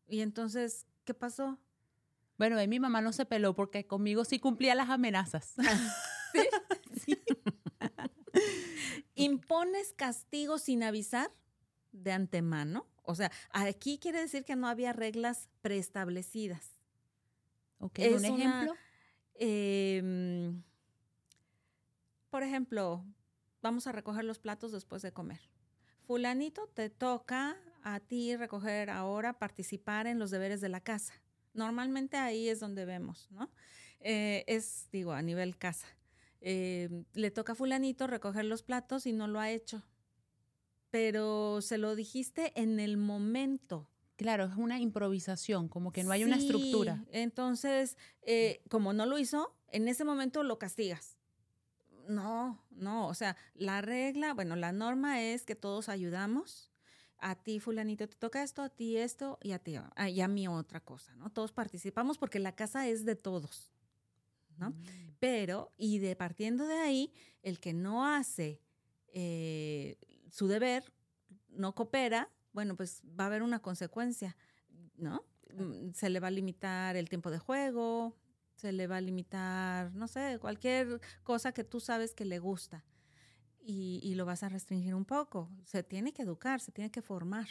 Y 0.07 0.21
entonces, 0.21 0.87
¿qué 1.03 1.13
pasó? 1.13 1.59
Bueno, 2.37 2.55
mi 2.67 2.79
mamá 2.79 3.01
no 3.01 3.11
se 3.13 3.25
peló 3.25 3.53
porque 3.55 3.85
conmigo 3.85 4.23
sí 4.25 4.39
cumplía 4.39 4.75
las 4.75 4.89
amenazas. 4.89 5.53
Sí. 7.05 7.17
¿Impones 9.15 9.93
castigos 9.93 10.63
sin 10.63 10.83
avisar 10.83 11.31
de 11.91 12.11
antemano? 12.11 12.87
O 13.03 13.15
sea, 13.15 13.31
aquí 13.51 13.99
quiere 13.99 14.19
decir 14.19 14.43
que 14.43 14.55
no 14.55 14.67
había 14.67 14.91
reglas 14.91 15.47
preestablecidas. 15.61 16.77
Ok, 17.79 17.99
Es 17.99 18.21
un 18.23 18.33
una- 18.33 18.61
ejemplo. 18.61 18.75
Por 22.35 22.43
ejemplo, 22.43 23.05
vamos 23.61 23.87
a 23.87 23.93
recoger 23.93 24.25
los 24.25 24.39
platos 24.39 24.73
después 24.73 25.01
de 25.01 25.13
comer. 25.13 25.39
Fulanito, 26.01 26.67
te 26.67 26.89
toca 26.89 27.55
a 27.81 28.01
ti 28.01 28.35
recoger 28.35 28.89
ahora, 28.89 29.39
participar 29.39 30.05
en 30.05 30.19
los 30.19 30.31
deberes 30.31 30.59
de 30.59 30.67
la 30.67 30.81
casa. 30.81 31.13
Normalmente 31.53 32.17
ahí 32.17 32.49
es 32.49 32.59
donde 32.59 32.83
vemos, 32.83 33.31
¿no? 33.31 33.49
Eh, 34.01 34.43
es, 34.47 34.89
digo, 34.91 35.13
a 35.13 35.21
nivel 35.21 35.57
casa. 35.57 35.87
Em, 36.41 37.05
le 37.13 37.31
toca 37.31 37.53
a 37.53 37.55
fulanito 37.55 38.05
recoger 38.05 38.43
los 38.43 38.63
platos 38.63 39.05
y 39.05 39.13
no 39.13 39.27
lo 39.27 39.39
ha 39.39 39.49
hecho. 39.49 39.81
Pero 40.91 41.61
se 41.61 41.77
lo 41.77 41.95
dijiste 41.95 42.51
en 42.59 42.81
el 42.81 42.97
momento. 42.97 43.89
Claro, 44.17 44.43
es 44.43 44.57
una 44.57 44.81
improvisación, 44.81 45.69
como 45.69 45.93
que 45.93 46.03
no 46.03 46.11
hay 46.11 46.25
una 46.25 46.35
estructura. 46.35 47.05
Entonces, 47.13 47.95
eh, 48.23 48.61
como 48.69 48.91
no 48.91 49.05
lo 49.05 49.17
hizo, 49.19 49.55
en 49.69 49.87
ese 49.87 50.03
momento 50.03 50.43
lo 50.43 50.59
castigas. 50.59 51.14
No, 52.07 52.63
no, 52.71 53.07
o 53.07 53.13
sea, 53.13 53.35
la 53.55 53.81
regla, 53.81 54.33
bueno, 54.33 54.55
la 54.55 54.71
norma 54.71 55.21
es 55.21 55.45
que 55.45 55.55
todos 55.55 55.89
ayudamos. 55.89 56.71
A 57.17 57.35
ti, 57.35 57.59
fulanito, 57.59 58.07
te 58.07 58.15
toca 58.15 58.43
esto, 58.43 58.61
a 58.61 58.69
ti 58.69 58.97
esto 58.97 59.39
y 59.41 59.53
a 59.53 59.59
ti, 59.59 59.77
ah, 59.77 60.09
y 60.09 60.21
a 60.21 60.27
mí 60.27 60.47
otra 60.47 60.81
cosa, 60.81 61.15
¿no? 61.15 61.31
Todos 61.31 61.51
participamos 61.53 62.17
porque 62.17 62.39
la 62.39 62.53
casa 62.55 62.87
es 62.87 63.05
de 63.05 63.15
todos, 63.15 63.71
¿no? 64.57 64.71
Mm, 64.71 64.83
Pero, 65.19 65.71
y 65.77 65.99
de 65.99 66.15
partiendo 66.15 66.67
de 66.67 66.77
ahí, 66.77 67.13
el 67.41 67.59
que 67.59 67.73
no 67.73 68.05
hace 68.05 68.59
eh, 69.07 69.97
su 70.29 70.47
deber, 70.47 70.83
no 71.49 71.73
coopera, 71.73 72.29
bueno, 72.51 72.75
pues 72.75 73.01
va 73.19 73.23
a 73.23 73.27
haber 73.27 73.41
una 73.43 73.61
consecuencia, 73.61 74.35
¿no? 74.97 75.23
Mm, 75.53 75.91
Se 75.93 76.09
le 76.09 76.19
va 76.19 76.27
a 76.27 76.31
limitar 76.31 76.97
el 76.97 77.09
tiempo 77.09 77.31
de 77.31 77.39
juego, 77.39 78.15
se 78.55 78.71
le 78.71 78.87
va 78.87 78.97
a 78.97 79.01
limitar, 79.01 79.93
no 79.93 80.07
sé, 80.07 80.37
cualquier 80.39 81.01
cosa 81.23 81.51
que 81.51 81.63
tú 81.63 81.79
sabes 81.79 82.13
que 82.13 82.25
le 82.25 82.39
gusta. 82.39 82.83
Y, 83.59 83.99
y 84.03 84.15
lo 84.15 84.25
vas 84.25 84.43
a 84.43 84.49
restringir 84.49 84.93
un 84.93 85.05
poco. 85.05 85.49
Se 85.65 85.83
tiene 85.83 86.13
que 86.13 86.21
educar, 86.21 86.61
se 86.61 86.71
tiene 86.71 86.91
que 86.91 87.01
formar. 87.01 87.47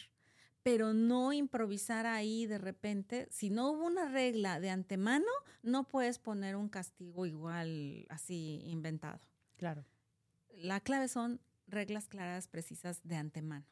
Pero 0.63 0.95
no 0.95 1.33
improvisar 1.33 2.07
ahí 2.07 2.47
de 2.47 2.59
repente. 2.59 3.29
Si 3.31 3.51
no 3.51 3.71
hubo 3.71 3.85
una 3.85 4.09
regla 4.09 4.61
de 4.61 4.71
antemano, 4.71 5.27
no 5.63 5.89
puedes 5.89 6.19
poner 6.19 6.57
un 6.57 6.69
castigo 6.69 7.27
igual 7.27 8.07
así 8.09 8.63
inventado. 8.65 9.21
Claro. 9.57 9.85
La 10.51 10.81
clave 10.81 11.09
son 11.09 11.41
reglas 11.67 12.09
claras, 12.09 12.49
precisas 12.49 13.01
de 13.03 13.17
antemano. 13.17 13.67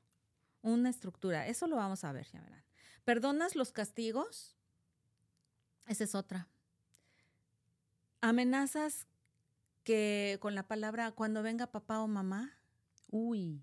Una 0.61 0.91
estructura. 0.91 1.47
Eso 1.47 1.67
lo 1.67 1.77
vamos 1.77 2.05
a 2.05 2.13
ver, 2.13 2.27
ya 2.31 2.41
verán. 2.41 2.65
¿Perdonas 3.05 3.57
los 3.57 3.73
castigos? 3.73 4.57
Esa 5.87 6.05
es 6.05 6.15
otra. 6.15 6.49
Amenazas 8.23 9.07
que 9.83 10.39
con 10.41 10.55
la 10.55 10.67
palabra 10.67 11.11
cuando 11.11 11.43
venga 11.43 11.67
papá 11.67 12.01
o 12.01 12.09
mamá. 12.09 12.57
Uy, 13.11 13.61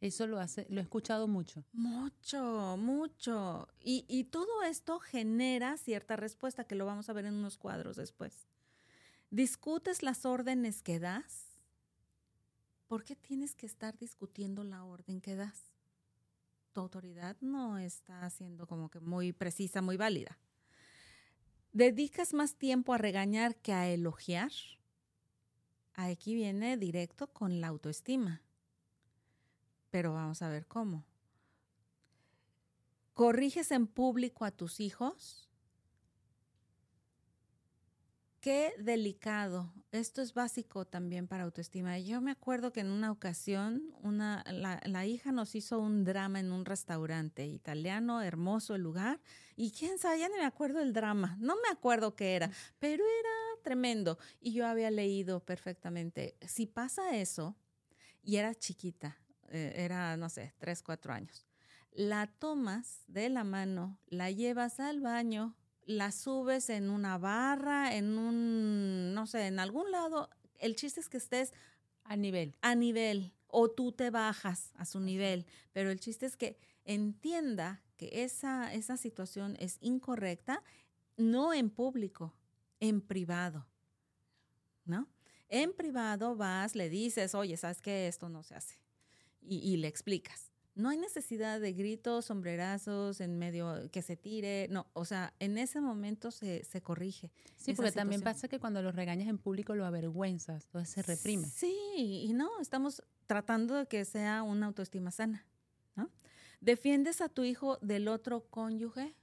eso 0.00 0.26
lo 0.26 0.40
hace, 0.40 0.66
lo 0.68 0.80
he 0.80 0.82
escuchado 0.82 1.28
mucho. 1.28 1.64
Mucho, 1.72 2.76
mucho. 2.76 3.68
Y, 3.80 4.04
y 4.08 4.24
todo 4.24 4.62
esto 4.64 4.98
genera 4.98 5.76
cierta 5.76 6.16
respuesta 6.16 6.64
que 6.64 6.74
lo 6.74 6.86
vamos 6.86 7.08
a 7.08 7.12
ver 7.12 7.24
en 7.24 7.34
unos 7.34 7.56
cuadros 7.56 7.96
después. 7.96 8.48
¿Discutes 9.30 10.02
las 10.02 10.26
órdenes 10.26 10.82
que 10.82 10.98
das? 10.98 11.46
¿Por 12.88 13.04
qué 13.04 13.14
tienes 13.14 13.54
que 13.54 13.66
estar 13.66 13.96
discutiendo 13.96 14.64
la 14.64 14.84
orden 14.84 15.20
que 15.20 15.36
das? 15.36 15.72
Tu 16.72 16.80
autoridad 16.80 17.36
no 17.40 17.78
está 17.78 18.28
siendo 18.30 18.66
como 18.66 18.88
que 18.90 18.98
muy 18.98 19.32
precisa, 19.32 19.82
muy 19.82 19.96
válida. 19.96 20.36
¿Dedicas 21.78 22.34
más 22.34 22.56
tiempo 22.56 22.92
a 22.92 22.98
regañar 22.98 23.54
que 23.54 23.72
a 23.72 23.86
elogiar? 23.86 24.50
Aquí 25.94 26.34
viene 26.34 26.76
directo 26.76 27.28
con 27.28 27.60
la 27.60 27.68
autoestima. 27.68 28.42
Pero 29.88 30.12
vamos 30.12 30.42
a 30.42 30.48
ver 30.48 30.66
cómo. 30.66 31.04
¿Corriges 33.14 33.70
en 33.70 33.86
público 33.86 34.44
a 34.44 34.50
tus 34.50 34.80
hijos? 34.80 35.47
Qué 38.48 38.72
delicado. 38.78 39.70
Esto 39.92 40.22
es 40.22 40.32
básico 40.32 40.86
también 40.86 41.28
para 41.28 41.44
autoestima. 41.44 41.98
Yo 41.98 42.22
me 42.22 42.30
acuerdo 42.30 42.72
que 42.72 42.80
en 42.80 42.90
una 42.90 43.12
ocasión 43.12 43.94
una, 44.00 44.42
la, 44.50 44.80
la, 44.86 45.04
hija 45.04 45.32
nos 45.32 45.54
hizo 45.54 45.78
un 45.78 46.02
drama 46.02 46.40
en 46.40 46.50
un 46.50 46.64
restaurante 46.64 47.44
italiano, 47.44 48.22
hermoso 48.22 48.74
el 48.74 48.80
lugar, 48.80 49.20
y 49.54 49.70
quién 49.72 49.98
sabe, 49.98 50.20
ya 50.20 50.30
ni 50.30 50.36
me 50.36 50.46
acuerdo 50.46 50.80
el 50.80 50.94
drama, 50.94 51.36
no 51.38 51.56
me 51.56 51.68
acuerdo 51.70 52.16
qué 52.16 52.36
era, 52.36 52.50
pero 52.78 53.04
era 53.04 53.62
tremendo. 53.62 54.18
Y 54.40 54.54
yo 54.54 54.66
había 54.66 54.90
leído 54.90 55.40
perfectamente, 55.40 56.38
si 56.46 56.64
pasa 56.64 57.18
eso, 57.18 57.54
y 58.22 58.36
era 58.36 58.54
chiquita, 58.54 59.18
eh, 59.50 59.74
era, 59.76 60.16
no 60.16 60.30
sé, 60.30 60.54
tres, 60.56 60.82
cuatro 60.82 61.12
años, 61.12 61.46
la 61.92 62.26
tomas 62.26 63.02
de 63.08 63.28
la 63.28 63.44
mano, 63.44 63.98
la 64.06 64.30
llevas 64.30 64.80
al 64.80 65.02
baño, 65.02 65.54
la 65.88 66.12
subes 66.12 66.68
en 66.68 66.90
una 66.90 67.16
barra, 67.16 67.96
en 67.96 68.18
un, 68.18 69.14
no 69.14 69.26
sé, 69.26 69.46
en 69.46 69.58
algún 69.58 69.90
lado. 69.90 70.28
El 70.58 70.76
chiste 70.76 71.00
es 71.00 71.08
que 71.08 71.16
estés 71.16 71.54
a 72.04 72.14
nivel. 72.14 72.54
A 72.60 72.74
nivel. 72.74 73.32
O 73.46 73.70
tú 73.70 73.92
te 73.92 74.10
bajas 74.10 74.72
a 74.76 74.84
su 74.84 75.00
nivel. 75.00 75.46
Pero 75.72 75.90
el 75.90 75.98
chiste 75.98 76.26
es 76.26 76.36
que 76.36 76.58
entienda 76.84 77.82
que 77.96 78.22
esa, 78.22 78.74
esa 78.74 78.98
situación 78.98 79.56
es 79.58 79.78
incorrecta, 79.80 80.62
no 81.16 81.54
en 81.54 81.70
público, 81.70 82.34
en 82.80 83.00
privado. 83.00 83.66
¿No? 84.84 85.08
En 85.48 85.72
privado 85.72 86.36
vas, 86.36 86.74
le 86.76 86.90
dices, 86.90 87.34
oye, 87.34 87.56
¿sabes 87.56 87.80
qué? 87.80 88.08
Esto 88.08 88.28
no 88.28 88.42
se 88.42 88.54
hace. 88.54 88.78
Y, 89.40 89.56
y 89.56 89.78
le 89.78 89.88
explicas 89.88 90.52
no 90.78 90.90
hay 90.90 90.96
necesidad 90.96 91.60
de 91.60 91.72
gritos, 91.72 92.26
sombrerazos 92.26 93.20
en 93.20 93.36
medio 93.36 93.90
que 93.90 94.00
se 94.00 94.16
tire, 94.16 94.68
no, 94.70 94.86
o 94.92 95.04
sea, 95.04 95.34
en 95.40 95.58
ese 95.58 95.80
momento 95.80 96.30
se, 96.30 96.62
se 96.62 96.80
corrige. 96.80 97.32
Sí, 97.56 97.74
porque 97.74 97.90
también 97.90 98.22
pasa 98.22 98.46
que 98.46 98.60
cuando 98.60 98.80
los 98.80 98.94
regañas 98.94 99.28
en 99.28 99.38
público 99.38 99.74
lo 99.74 99.84
avergüenzas, 99.84 100.66
entonces 100.66 100.94
se 100.94 101.02
reprime. 101.02 101.48
Sí, 101.48 101.74
y 101.98 102.32
no, 102.32 102.48
estamos 102.60 103.02
tratando 103.26 103.74
de 103.74 103.86
que 103.86 104.04
sea 104.04 104.44
una 104.44 104.66
autoestima 104.66 105.10
sana, 105.10 105.44
¿no? 105.96 106.10
¿Defiendes 106.60 107.20
a 107.20 107.28
tu 107.28 107.42
hijo 107.42 107.78
del 107.82 108.06
otro 108.06 108.46
cónyuge? 108.48 109.16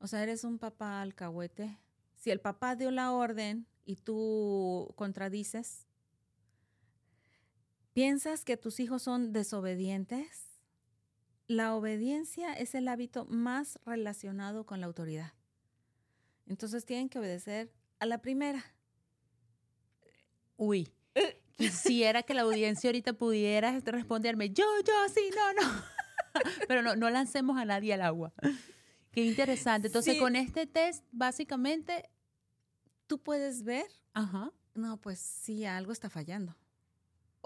O 0.00 0.08
sea, 0.08 0.24
eres 0.24 0.42
un 0.42 0.58
papá 0.58 1.02
alcahuete. 1.02 1.78
Si 2.16 2.32
el 2.32 2.40
papá 2.40 2.74
dio 2.74 2.90
la 2.90 3.12
orden 3.12 3.68
y 3.84 3.94
tú 3.94 4.92
contradices, 4.96 5.85
¿Piensas 7.96 8.44
que 8.44 8.58
tus 8.58 8.78
hijos 8.78 9.04
son 9.04 9.32
desobedientes? 9.32 10.50
La 11.48 11.74
obediencia 11.74 12.52
es 12.52 12.74
el 12.74 12.88
hábito 12.88 13.24
más 13.24 13.78
relacionado 13.86 14.66
con 14.66 14.80
la 14.82 14.86
autoridad. 14.86 15.32
Entonces 16.44 16.84
tienen 16.84 17.08
que 17.08 17.18
obedecer 17.18 17.72
a 17.98 18.04
la 18.04 18.18
primera. 18.18 18.62
Uy, 20.58 20.92
quisiera 21.56 22.22
que 22.22 22.34
la 22.34 22.42
audiencia 22.42 22.88
ahorita 22.88 23.14
pudiera 23.14 23.80
responderme, 23.80 24.50
yo, 24.50 24.66
yo, 24.86 24.92
sí, 25.14 25.30
no, 25.34 25.62
no. 25.62 25.82
Pero 26.68 26.82
no, 26.82 26.96
no 26.96 27.08
lancemos 27.08 27.56
a 27.56 27.64
nadie 27.64 27.94
al 27.94 28.02
agua. 28.02 28.34
Qué 29.10 29.24
interesante. 29.24 29.86
Entonces, 29.86 30.18
con 30.18 30.36
este 30.36 30.66
test, 30.66 31.02
básicamente... 31.12 32.10
Tú 33.06 33.22
puedes 33.22 33.62
ver, 33.62 33.86
Ajá. 34.12 34.52
no, 34.74 35.00
pues 35.00 35.18
sí, 35.18 35.64
algo 35.64 35.92
está 35.92 36.10
fallando 36.10 36.58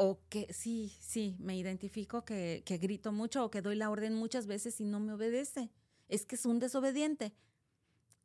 o 0.03 0.19
que 0.31 0.51
sí, 0.51 0.97
sí, 0.99 1.37
me 1.41 1.59
identifico 1.59 2.25
que, 2.25 2.63
que, 2.65 2.79
grito 2.79 3.13
mucho 3.13 3.45
o 3.45 3.51
que 3.51 3.61
doy 3.61 3.77
la 3.77 3.91
orden 3.91 4.15
muchas 4.15 4.47
veces 4.47 4.81
y 4.81 4.87
no 4.87 4.99
me 4.99 5.13
obedece. 5.13 5.71
Es 6.09 6.25
que 6.25 6.37
es 6.37 6.47
un 6.47 6.59
desobediente. 6.59 7.35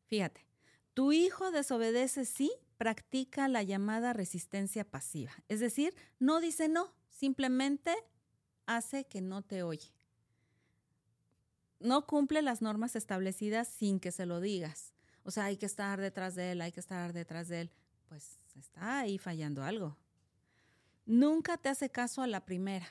Fíjate, 0.05 0.48
tu 0.94 1.12
hijo 1.12 1.51
desobedece 1.51 2.24
sí, 2.24 2.50
practica 2.77 3.50
la 3.50 3.62
llamada 3.62 4.13
resistencia 4.13 4.89
pasiva. 4.89 5.34
Es 5.50 5.60
decir, 5.60 5.94
no 6.17 6.39
dice 6.39 6.70
no, 6.70 6.94
simplemente 7.10 7.94
hace 8.67 9.03
que 9.03 9.20
no 9.20 9.41
te 9.41 9.62
oye. 9.62 9.91
No 11.82 12.08
cumple 12.08 12.41
las 12.41 12.62
normas 12.62 12.96
establecidas 12.96 13.67
sin 13.67 14.00
que 14.00 14.13
se 14.13 14.25
lo 14.25 14.39
digas. 14.39 14.94
O 15.24 15.32
sea, 15.32 15.44
hay 15.44 15.58
que 15.58 15.65
estar 15.65 16.00
detrás 16.00 16.36
de 16.36 16.53
él, 16.53 16.62
hay 16.62 16.72
que 16.72 16.79
estar 16.79 17.12
detrás 17.12 17.50
de 17.50 17.60
él. 17.60 17.72
Pues 18.08 18.39
está 18.55 19.00
ahí 19.00 19.17
fallando 19.17 19.62
algo. 19.62 19.98
Nunca 21.05 21.57
te 21.57 21.69
hace 21.69 21.89
caso 21.89 22.21
a 22.21 22.27
la 22.27 22.45
primera. 22.45 22.88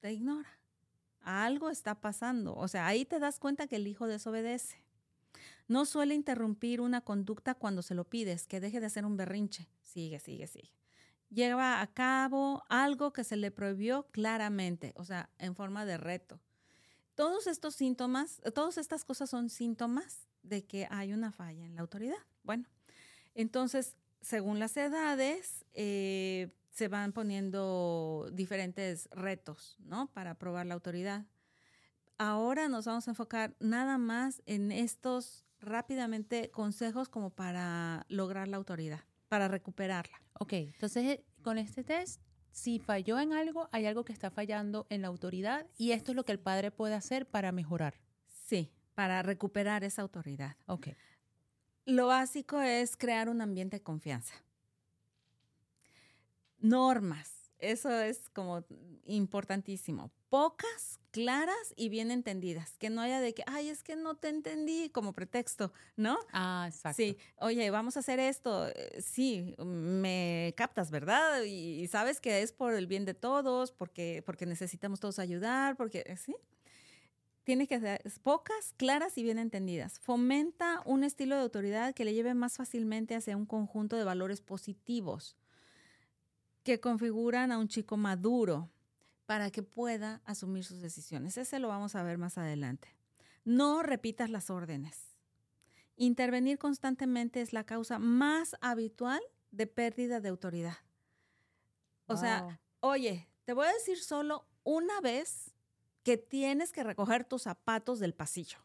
Te 0.00 0.12
ignora. 0.12 0.48
Algo 1.20 1.70
está 1.70 2.00
pasando. 2.00 2.54
O 2.54 2.68
sea, 2.68 2.86
ahí 2.86 3.04
te 3.04 3.18
das 3.18 3.38
cuenta 3.38 3.66
que 3.66 3.76
el 3.76 3.86
hijo 3.86 4.06
desobedece. 4.06 4.84
No 5.66 5.86
suele 5.86 6.14
interrumpir 6.14 6.80
una 6.80 7.00
conducta 7.00 7.54
cuando 7.54 7.82
se 7.82 7.94
lo 7.94 8.04
pides, 8.04 8.46
que 8.46 8.60
deje 8.60 8.80
de 8.80 8.86
hacer 8.86 9.06
un 9.06 9.16
berrinche. 9.16 9.68
Sigue, 9.82 10.20
sigue, 10.20 10.46
sigue. 10.46 10.70
Lleva 11.30 11.80
a 11.80 11.86
cabo 11.86 12.62
algo 12.68 13.12
que 13.12 13.24
se 13.24 13.36
le 13.36 13.50
prohibió 13.50 14.06
claramente, 14.10 14.92
o 14.96 15.04
sea, 15.04 15.30
en 15.38 15.56
forma 15.56 15.84
de 15.86 15.96
reto. 15.96 16.38
Todos 17.14 17.46
estos 17.46 17.74
síntomas, 17.74 18.40
todas 18.54 18.76
estas 18.76 19.04
cosas 19.04 19.30
son 19.30 19.48
síntomas 19.48 20.28
de 20.42 20.64
que 20.64 20.86
hay 20.90 21.12
una 21.12 21.32
falla 21.32 21.64
en 21.64 21.74
la 21.74 21.80
autoridad. 21.80 22.18
Bueno, 22.42 22.68
entonces, 23.34 23.96
según 24.20 24.58
las 24.58 24.76
edades, 24.76 25.64
eh, 25.72 26.52
se 26.74 26.88
van 26.88 27.12
poniendo 27.12 28.28
diferentes 28.32 29.08
retos, 29.12 29.76
¿no? 29.78 30.10
Para 30.12 30.34
probar 30.34 30.66
la 30.66 30.74
autoridad. 30.74 31.24
Ahora 32.18 32.68
nos 32.68 32.86
vamos 32.86 33.06
a 33.06 33.12
enfocar 33.12 33.54
nada 33.60 33.96
más 33.96 34.42
en 34.46 34.72
estos 34.72 35.44
rápidamente 35.60 36.50
consejos 36.50 37.08
como 37.08 37.30
para 37.30 38.04
lograr 38.08 38.48
la 38.48 38.56
autoridad, 38.56 39.04
para 39.28 39.46
recuperarla. 39.46 40.20
Ok, 40.40 40.52
entonces 40.52 41.20
con 41.42 41.58
este 41.58 41.84
test, 41.84 42.20
si 42.50 42.80
falló 42.80 43.20
en 43.20 43.32
algo, 43.32 43.68
hay 43.70 43.86
algo 43.86 44.04
que 44.04 44.12
está 44.12 44.32
fallando 44.32 44.88
en 44.90 45.02
la 45.02 45.08
autoridad 45.08 45.68
y 45.78 45.92
esto 45.92 46.10
es 46.10 46.16
lo 46.16 46.24
que 46.24 46.32
el 46.32 46.40
padre 46.40 46.72
puede 46.72 46.94
hacer 46.94 47.28
para 47.28 47.52
mejorar. 47.52 48.00
Sí, 48.26 48.72
para 48.96 49.22
recuperar 49.22 49.84
esa 49.84 50.02
autoridad. 50.02 50.56
Ok. 50.66 50.88
Lo 51.86 52.08
básico 52.08 52.60
es 52.60 52.96
crear 52.96 53.28
un 53.28 53.42
ambiente 53.42 53.76
de 53.76 53.82
confianza 53.82 54.43
normas. 56.64 57.30
Eso 57.58 57.90
es 58.00 58.28
como 58.30 58.64
importantísimo. 59.04 60.10
Pocas, 60.28 60.98
claras 61.12 61.72
y 61.76 61.88
bien 61.88 62.10
entendidas. 62.10 62.76
Que 62.78 62.90
no 62.90 63.00
haya 63.00 63.20
de 63.20 63.32
que, 63.32 63.44
ay, 63.46 63.68
es 63.68 63.82
que 63.82 63.96
no 63.96 64.16
te 64.16 64.28
entendí 64.28 64.90
como 64.90 65.12
pretexto, 65.12 65.72
¿no? 65.96 66.18
Ah, 66.32 66.66
exacto. 66.68 66.96
Sí, 66.96 67.16
oye, 67.38 67.70
vamos 67.70 67.96
a 67.96 68.00
hacer 68.00 68.18
esto. 68.18 68.68
Eh, 68.68 69.00
sí, 69.00 69.54
me 69.58 70.52
captas, 70.56 70.90
¿verdad? 70.90 71.42
Y, 71.44 71.86
sabes 71.86 72.20
que 72.20 72.42
es 72.42 72.52
por 72.52 72.74
el 72.74 72.86
bien 72.86 73.04
de 73.04 73.14
todos, 73.14 73.70
porque, 73.70 74.22
porque 74.26 74.46
necesitamos 74.46 75.00
todos 75.00 75.18
ayudar, 75.18 75.76
porque, 75.76 76.02
eh, 76.06 76.16
sí. 76.16 76.34
Tiene 77.44 77.66
que 77.66 77.78
ser 77.78 78.02
pocas, 78.22 78.72
claras 78.78 79.18
y 79.18 79.22
bien 79.22 79.38
entendidas. 79.38 80.00
Fomenta 80.00 80.82
un 80.86 81.04
estilo 81.04 81.36
de 81.36 81.42
autoridad 81.42 81.94
que 81.94 82.06
le 82.06 82.14
lleve 82.14 82.32
más 82.32 82.56
fácilmente 82.56 83.14
hacia 83.14 83.36
un 83.36 83.44
conjunto 83.44 83.96
de 83.96 84.04
valores 84.04 84.40
positivos 84.40 85.36
que 86.64 86.80
configuran 86.80 87.52
a 87.52 87.58
un 87.58 87.68
chico 87.68 87.96
maduro 87.96 88.70
para 89.26 89.50
que 89.50 89.62
pueda 89.62 90.22
asumir 90.24 90.64
sus 90.64 90.80
decisiones. 90.80 91.38
Ese 91.38 91.58
lo 91.58 91.68
vamos 91.68 91.94
a 91.94 92.02
ver 92.02 92.18
más 92.18 92.38
adelante. 92.38 92.88
No 93.44 93.82
repitas 93.82 94.30
las 94.30 94.50
órdenes. 94.50 95.14
Intervenir 95.96 96.58
constantemente 96.58 97.40
es 97.40 97.52
la 97.52 97.64
causa 97.64 97.98
más 97.98 98.56
habitual 98.60 99.22
de 99.50 99.66
pérdida 99.66 100.20
de 100.20 100.30
autoridad. 100.30 100.78
O 102.06 102.16
sea, 102.16 102.60
oye, 102.80 103.28
te 103.44 103.52
voy 103.52 103.66
a 103.66 103.72
decir 103.72 104.02
solo 104.02 104.46
una 104.62 105.00
vez 105.00 105.54
que 106.02 106.16
tienes 106.16 106.72
que 106.72 106.82
recoger 106.82 107.24
tus 107.24 107.42
zapatos 107.42 107.98
del 107.98 108.14
pasillo. 108.14 108.58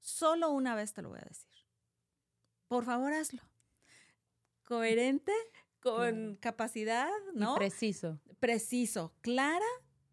Solo 0.00 0.50
una 0.50 0.74
vez 0.74 0.92
te 0.92 1.02
lo 1.02 1.10
voy 1.10 1.20
a 1.20 1.28
decir. 1.28 1.52
Por 2.66 2.84
favor, 2.84 3.12
hazlo. 3.12 3.42
Coherente 4.64 5.32
con 5.82 6.36
capacidad, 6.36 7.10
¿no? 7.34 7.54
Y 7.56 7.58
preciso. 7.58 8.20
Preciso, 8.38 9.12
clara, 9.20 9.66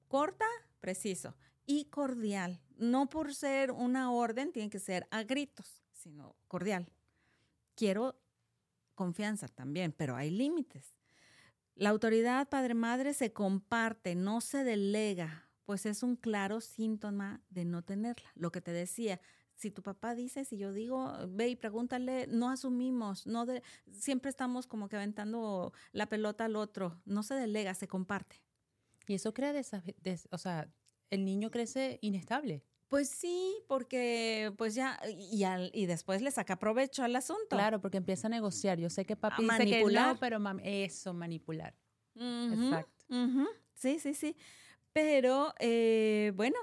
corta, 0.07 0.45
preciso 0.79 1.35
y 1.65 1.85
cordial. 1.85 2.59
No 2.77 3.07
por 3.07 3.33
ser 3.33 3.71
una 3.71 4.11
orden 4.11 4.51
tiene 4.51 4.69
que 4.69 4.79
ser 4.79 5.07
a 5.11 5.23
gritos, 5.23 5.83
sino 5.93 6.35
cordial. 6.47 6.91
Quiero 7.75 8.19
confianza 8.95 9.47
también, 9.47 9.91
pero 9.91 10.15
hay 10.15 10.31
límites. 10.31 10.95
La 11.75 11.89
autoridad 11.89 12.49
padre-madre 12.49 13.13
se 13.13 13.31
comparte, 13.31 14.15
no 14.15 14.41
se 14.41 14.63
delega, 14.63 15.47
pues 15.63 15.85
es 15.85 16.03
un 16.03 16.15
claro 16.15 16.59
síntoma 16.59 17.41
de 17.49 17.63
no 17.63 17.83
tenerla. 17.83 18.29
Lo 18.35 18.51
que 18.51 18.59
te 18.59 18.71
decía, 18.71 19.21
si 19.59 19.71
tu 19.71 19.81
papá 19.83 20.15
dice, 20.15 20.45
si 20.45 20.57
yo 20.57 20.71
digo, 20.71 21.11
ve 21.27 21.49
y 21.49 21.55
pregúntale, 21.57 22.27
no 22.27 22.49
asumimos, 22.49 23.27
no 23.27 23.45
de, 23.45 23.61
siempre 23.91 24.29
estamos 24.29 24.67
como 24.67 24.87
que 24.87 24.95
aventando 24.95 25.73
la 25.91 26.07
pelota 26.07 26.45
al 26.45 26.55
otro, 26.55 27.01
no 27.05 27.23
se 27.23 27.35
delega, 27.35 27.73
se 27.73 27.87
comparte. 27.87 28.41
Y 29.05 29.15
eso 29.15 29.33
crea, 29.33 29.53
o 30.31 30.37
sea, 30.37 30.71
el 31.09 31.25
niño 31.25 31.51
crece 31.51 31.99
inestable. 32.01 32.63
Pues 32.87 33.09
sí, 33.09 33.55
porque 33.67 34.53
pues 34.57 34.75
ya, 34.75 34.97
y, 35.15 35.43
al- 35.43 35.71
y 35.73 35.85
después 35.87 36.21
le 36.21 36.31
saca 36.31 36.57
provecho 36.57 37.03
al 37.03 37.15
asunto. 37.15 37.49
Claro, 37.49 37.81
porque 37.81 37.97
empieza 37.97 38.27
a 38.27 38.29
negociar. 38.29 38.79
Yo 38.79 38.89
sé 38.89 39.05
que 39.05 39.15
papi 39.15 39.47
A 39.47 39.59
dice 39.59 39.69
que 39.69 39.83
no, 39.83 40.17
pero 40.19 40.39
mam- 40.39 40.61
eso, 40.63 41.13
manipular. 41.13 41.75
Ujú, 42.15 42.53
Exacto. 42.53 43.05
ujú. 43.09 43.45
Sí, 43.75 43.99
sí, 43.99 44.13
sí. 44.13 44.35
Pero, 44.93 45.53
eh, 45.59 46.31
bueno, 46.35 46.57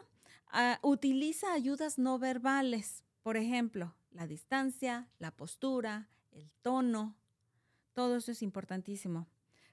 ah, 0.48 0.78
utiliza 0.82 1.52
ayudas 1.52 1.98
no 1.98 2.18
verbales. 2.18 3.04
Por 3.22 3.36
ejemplo, 3.36 3.94
la 4.10 4.26
distancia, 4.26 5.08
la 5.18 5.30
postura, 5.30 6.08
el 6.32 6.50
tono. 6.62 7.16
Todo 7.94 8.16
eso 8.16 8.32
es 8.32 8.42
importantísimo. 8.42 9.26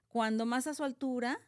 Cuando 0.07 0.45
más 0.45 0.67
a 0.67 0.73
su 0.73 0.83
altura, 0.83 1.39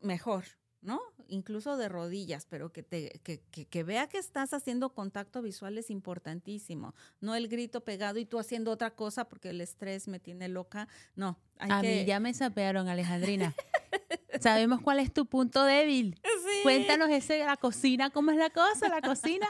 mejor, 0.00 0.44
¿no? 0.80 1.00
Incluso 1.28 1.76
de 1.76 1.88
rodillas, 1.88 2.46
pero 2.46 2.72
que, 2.72 2.82
te, 2.82 3.20
que, 3.22 3.40
que- 3.50 3.66
que 3.66 3.82
vea 3.84 4.08
que 4.08 4.18
estás 4.18 4.52
haciendo 4.52 4.94
contacto 4.94 5.42
visual 5.42 5.78
es 5.78 5.90
importantísimo. 5.90 6.94
No 7.20 7.34
el 7.34 7.48
grito 7.48 7.82
pegado 7.84 8.18
y 8.18 8.24
tú 8.26 8.38
haciendo 8.38 8.70
otra 8.70 8.94
cosa 8.94 9.28
porque 9.28 9.50
el 9.50 9.60
estrés 9.60 10.08
me 10.08 10.18
tiene 10.20 10.48
loca. 10.48 10.88
No, 11.14 11.38
hay 11.58 11.70
a 11.70 11.80
que... 11.80 12.00
mí 12.00 12.04
ya 12.06 12.20
me 12.20 12.32
sapearon, 12.34 12.88
Alejandrina. 12.88 13.54
Sabemos 14.40 14.80
cuál 14.80 14.98
es 15.00 15.12
tu 15.12 15.26
punto 15.26 15.64
débil. 15.64 16.18
Sí. 16.22 16.60
Cuéntanos 16.62 17.10
ese, 17.10 17.38
la 17.44 17.56
cocina, 17.56 18.10
¿cómo 18.10 18.30
es 18.30 18.36
la 18.36 18.50
cosa, 18.50 18.88
la 18.88 19.00
cocina? 19.00 19.46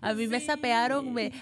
A 0.00 0.14
mí 0.14 0.26
me 0.28 0.40
sapearon, 0.40 1.12
me, 1.12 1.32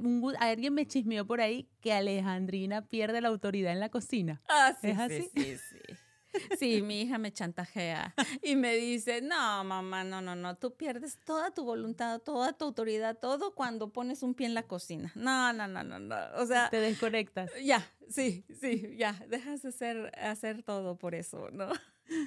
un 0.00 0.22
gu- 0.22 0.36
alguien 0.38 0.74
me 0.74 0.86
chismeó 0.86 1.26
por 1.26 1.40
ahí 1.40 1.68
que 1.80 1.92
Alejandrina 1.92 2.82
pierde 2.82 3.20
la 3.20 3.28
autoridad 3.28 3.72
en 3.72 3.80
la 3.80 3.88
cocina. 3.88 4.42
Ah, 4.48 4.74
sí, 4.80 4.88
¿Es 4.88 4.96
sí, 4.96 5.02
así? 5.02 5.30
Sí, 5.34 5.56
sí. 5.58 5.78
Sí, 5.88 5.94
mi 6.82 7.02
hija 7.02 7.18
me 7.18 7.32
chantajea 7.32 8.14
y 8.42 8.56
me 8.56 8.74
dice, 8.74 9.20
no, 9.22 9.64
mamá, 9.64 10.04
no, 10.04 10.20
no, 10.20 10.34
no, 10.34 10.56
tú 10.56 10.74
pierdes 10.76 11.18
toda 11.24 11.52
tu 11.52 11.64
voluntad, 11.64 12.20
toda 12.20 12.52
tu 12.52 12.64
autoridad, 12.64 13.18
todo 13.18 13.54
cuando 13.54 13.92
pones 13.92 14.22
un 14.22 14.34
pie 14.34 14.46
en 14.46 14.54
la 14.54 14.64
cocina. 14.64 15.12
No, 15.14 15.52
no, 15.52 15.68
no, 15.68 15.84
no, 15.84 15.98
no. 15.98 16.16
O 16.36 16.46
sea, 16.46 16.70
Te 16.70 16.80
desconectas. 16.80 17.50
ya, 17.62 17.86
sí, 18.08 18.44
sí, 18.60 18.96
ya, 18.96 19.12
dejas 19.28 19.62
de 19.62 19.68
hacer, 19.68 20.12
hacer 20.18 20.62
todo 20.62 20.96
por 20.96 21.14
eso, 21.14 21.50
¿no? 21.50 21.68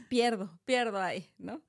Pierdo, 0.09 0.59
pierdo 0.65 1.01
ahí, 1.01 1.31
¿no? 1.37 1.61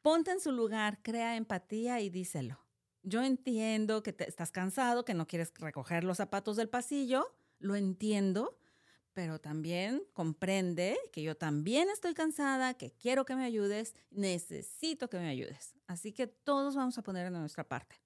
Ponte 0.00 0.30
en 0.30 0.40
su 0.40 0.52
lugar, 0.52 1.00
crea 1.02 1.36
empatía 1.36 2.00
y 2.00 2.10
díselo. 2.10 2.58
Yo 3.02 3.22
entiendo 3.22 4.02
que 4.02 4.12
te, 4.12 4.28
estás 4.28 4.52
cansado, 4.52 5.04
que 5.04 5.14
no 5.14 5.26
quieres 5.26 5.52
recoger 5.56 6.04
los 6.04 6.16
zapatos 6.16 6.56
del 6.56 6.68
pasillo, 6.68 7.34
lo 7.58 7.76
entiendo, 7.76 8.58
pero 9.14 9.40
también 9.40 10.02
comprende 10.12 10.96
que 11.12 11.22
yo 11.22 11.36
también 11.36 11.88
estoy 11.90 12.14
cansada, 12.14 12.74
que 12.74 12.90
quiero 12.92 13.24
que 13.24 13.36
me 13.36 13.44
ayudes, 13.44 13.94
necesito 14.10 15.08
que 15.10 15.18
me 15.18 15.28
ayudes. 15.28 15.74
Así 15.86 16.12
que 16.12 16.26
todos 16.26 16.74
vamos 16.74 16.96
a 16.98 17.02
poner 17.02 17.26
en 17.26 17.32
nuestra 17.34 17.68
parte. 17.68 17.96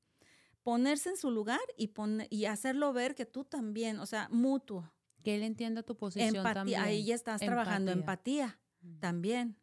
Ponerse 0.63 1.11
en 1.11 1.17
su 1.17 1.31
lugar 1.31 1.61
y, 1.77 1.89
pone- 1.89 2.27
y 2.31 2.47
hacerlo 2.47 2.93
ver 2.93 3.15
que 3.15 3.25
tú 3.27 3.45
también, 3.45 3.99
o 4.01 4.07
sea, 4.07 4.29
mutuo. 4.31 4.93
Que 5.23 5.37
él 5.37 5.43
entienda 5.43 5.83
tu 5.83 5.97
posición 5.97 6.37
Empatía, 6.37 6.55
también. 6.55 6.81
ahí 6.83 7.05
ya 7.05 7.15
estás 7.15 7.41
trabajando 7.41 7.91
empatía 7.93 8.61
Mm. 8.81 8.99
también. 9.01 9.57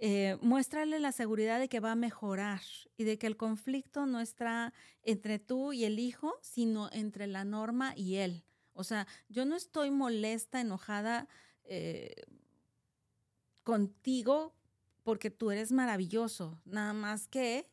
Eh, 0.00 0.36
muéstrale 0.40 1.00
la 1.00 1.10
seguridad 1.12 1.58
de 1.58 1.68
que 1.68 1.80
va 1.80 1.92
a 1.92 1.96
mejorar 1.96 2.60
y 2.96 3.02
de 3.04 3.18
que 3.18 3.26
el 3.26 3.36
conflicto 3.36 4.06
no 4.06 4.20
está 4.20 4.72
entre 5.02 5.40
tú 5.40 5.72
y 5.72 5.84
el 5.84 5.98
hijo, 5.98 6.36
sino 6.40 6.88
entre 6.92 7.26
la 7.26 7.44
norma 7.44 7.94
y 7.96 8.16
él. 8.16 8.44
O 8.78 8.84
sea, 8.84 9.08
yo 9.28 9.44
no 9.44 9.56
estoy 9.56 9.90
molesta, 9.90 10.60
enojada 10.60 11.26
eh, 11.64 12.14
contigo 13.64 14.54
porque 15.02 15.30
tú 15.30 15.50
eres 15.50 15.72
maravilloso, 15.72 16.60
nada 16.64 16.92
más 16.92 17.26
que 17.28 17.68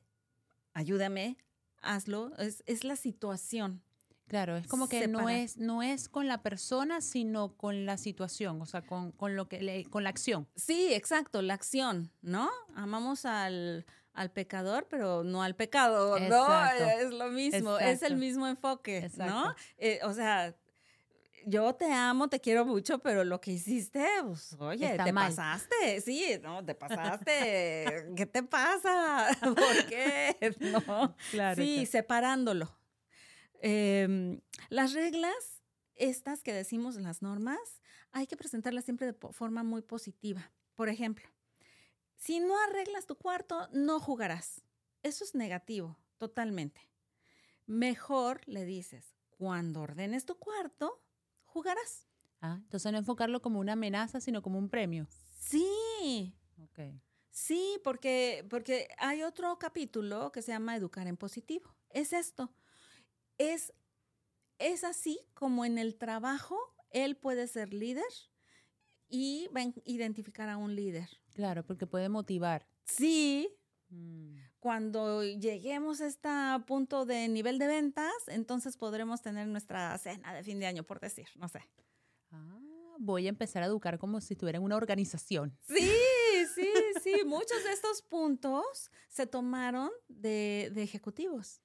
ayúdame, 0.74 1.38
hazlo, 1.82 2.32
es, 2.38 2.64
es 2.66 2.84
la 2.84 2.96
situación. 2.96 3.84
Claro, 4.28 4.58
es 4.58 4.66
como 4.68 4.90
que 4.90 5.08
no 5.08 5.20
es, 5.44 5.58
no 5.58 5.84
es 5.84 6.10
con 6.10 6.28
la 6.28 6.42
persona, 6.42 7.02
sino 7.02 7.56
con 7.56 7.86
la 7.86 7.98
situación, 7.98 8.60
o 8.62 8.66
sea, 8.66 8.82
con, 8.82 9.12
con 9.12 9.36
lo 9.36 9.48
que 9.48 9.62
le- 9.62 9.86
con 9.86 10.04
la 10.04 10.10
acción. 10.10 10.48
Sí, 10.56 10.92
exacto, 10.94 11.44
la 11.44 11.54
acción, 11.54 12.12
¿no? 12.24 12.50
Amamos 12.74 13.26
al, 13.26 13.86
al 14.14 14.32
pecador, 14.32 14.88
pero 14.90 15.24
no 15.24 15.44
al 15.44 15.56
pecado, 15.56 16.18
¿no? 16.32 16.48
Es 16.88 17.12
lo 17.12 17.30
mismo, 17.30 17.78
es 17.78 18.02
el 18.02 18.14
mismo 18.18 18.48
enfoque, 18.48 18.98
¿no? 19.28 19.54
Eh, 19.78 20.00
o 20.04 20.14
sea, 20.14 20.56
yo 21.46 21.74
te 21.76 21.92
amo, 21.92 22.28
te 22.30 22.40
quiero 22.40 22.66
mucho, 22.66 23.00
pero 23.00 23.24
lo 23.24 23.40
que 23.40 23.52
hiciste, 23.52 24.06
pues, 24.24 24.54
oye, 24.60 24.92
Está 24.92 25.06
te 25.06 25.14
mal. 25.14 25.30
pasaste, 25.30 26.02
sí, 26.02 26.24
no, 26.42 26.64
te 26.66 26.76
pasaste. 26.76 28.12
¿Qué 28.16 28.26
te 28.26 28.44
pasa? 28.44 29.28
¿Por 29.42 29.86
qué? 29.88 30.36
No. 30.60 31.16
Claro. 31.32 31.56
Sí, 31.62 31.86
separándolo. 31.86 32.76
Em, 33.62 34.42
las 34.70 34.94
reglas, 34.94 35.62
estas 35.96 36.44
que 36.44 36.54
decimos, 36.54 36.96
las 36.96 37.22
normas, 37.22 37.60
hay 38.12 38.28
que 38.28 38.38
presentarlas 38.38 38.86
siempre 38.86 39.08
de 39.08 39.14
forma 39.32 39.64
muy 39.64 39.82
positiva. 39.82 40.52
Por 40.76 40.90
ejemplo, 40.90 41.26
si 42.18 42.40
no 42.40 42.54
arreglas 42.64 43.06
tu 43.06 43.16
cuarto, 43.18 43.68
no 43.72 44.00
jugarás. 44.00 44.62
Eso 45.04 45.24
es 45.24 45.36
negativo, 45.36 45.98
totalmente. 46.18 46.82
Mejor 47.66 48.42
le 48.48 48.66
dices, 48.66 49.16
cuando 49.30 49.82
ordenes 49.82 50.26
tu 50.26 50.38
cuarto, 50.38 51.02
jugarás. 51.56 52.06
Ah, 52.42 52.58
entonces 52.62 52.92
no 52.92 52.98
enfocarlo 52.98 53.42
como 53.42 53.62
una 53.62 53.74
amenaza, 53.74 54.20
sino 54.20 54.42
como 54.42 54.60
un 54.60 54.70
premio. 54.70 55.08
Sí, 55.40 56.34
Ok. 56.62 56.80
Sí, 57.32 57.80
porque, 57.84 58.46
porque 58.50 58.88
hay 58.98 59.24
otro 59.24 59.58
capítulo 59.58 60.32
que 60.34 60.42
se 60.42 60.52
llama 60.52 60.76
Educar 60.76 61.08
en 61.08 61.18
Positivo. 61.18 61.74
Es 61.90 62.12
esto. 62.14 62.54
Es, 63.38 63.74
es 64.60 64.84
así 64.84 65.20
como 65.34 65.64
en 65.66 65.78
el 65.78 65.96
trabajo 65.96 66.58
él 66.92 67.16
puede 67.16 67.48
ser 67.48 67.74
líder 67.74 68.06
y 69.10 69.48
va 69.56 69.62
a 69.62 69.74
identificar 69.86 70.50
a 70.50 70.58
un 70.58 70.76
líder. 70.76 71.10
Claro, 71.34 71.66
porque 71.66 71.88
puede 71.88 72.10
motivar. 72.10 72.68
Sí, 72.86 73.50
Mm. 73.90 74.38
Cuando 74.66 75.24
lleguemos 75.24 76.02
a 76.02 76.08
este 76.08 76.28
punto 76.66 77.06
de 77.06 77.28
nivel 77.28 77.60
de 77.60 77.68
ventas, 77.68 78.12
entonces 78.26 78.78
podremos 78.78 79.22
tener 79.22 79.48
nuestra 79.48 79.96
cena 80.00 80.34
de 80.34 80.42
fin 80.42 80.60
de 80.60 80.66
año, 80.66 80.82
por 80.82 81.00
decir, 81.00 81.28
no 81.36 81.48
sé. 81.48 81.60
Ah, 82.32 82.58
voy 82.98 83.28
a 83.28 83.30
empezar 83.30 83.62
a 83.62 83.68
educar 83.68 84.00
como 84.00 84.20
si 84.22 84.34
estuviera 84.34 84.58
en 84.58 84.64
una 84.64 84.76
organización. 84.76 85.56
Sí, 85.68 85.88
sí, 86.56 86.74
sí. 87.04 87.14
Muchos 87.28 87.64
de 87.64 87.74
estos 87.74 88.02
puntos 88.02 88.90
se 89.08 89.28
tomaron 89.28 89.92
de, 90.08 90.72
de 90.74 90.82
ejecutivos. 90.82 91.62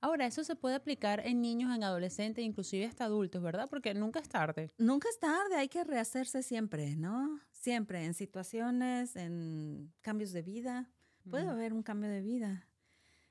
Ahora, 0.00 0.24
eso 0.24 0.44
se 0.44 0.54
puede 0.54 0.76
aplicar 0.76 1.26
en 1.26 1.40
niños, 1.40 1.74
en 1.74 1.82
adolescentes, 1.82 2.44
inclusive 2.44 2.86
hasta 2.86 3.06
adultos, 3.06 3.42
¿verdad? 3.42 3.66
Porque 3.68 3.94
nunca 3.94 4.20
es 4.20 4.28
tarde. 4.28 4.70
Nunca 4.78 5.08
es 5.08 5.18
tarde, 5.18 5.56
hay 5.56 5.66
que 5.66 5.82
rehacerse 5.82 6.44
siempre, 6.44 6.94
¿no? 6.94 7.40
Siempre, 7.50 8.04
en 8.04 8.14
situaciones, 8.14 9.16
en 9.16 9.92
cambios 10.02 10.30
de 10.30 10.42
vida. 10.42 10.88
Puede 11.30 11.48
haber 11.48 11.72
un 11.72 11.82
cambio 11.82 12.10
de 12.10 12.20
vida. 12.20 12.68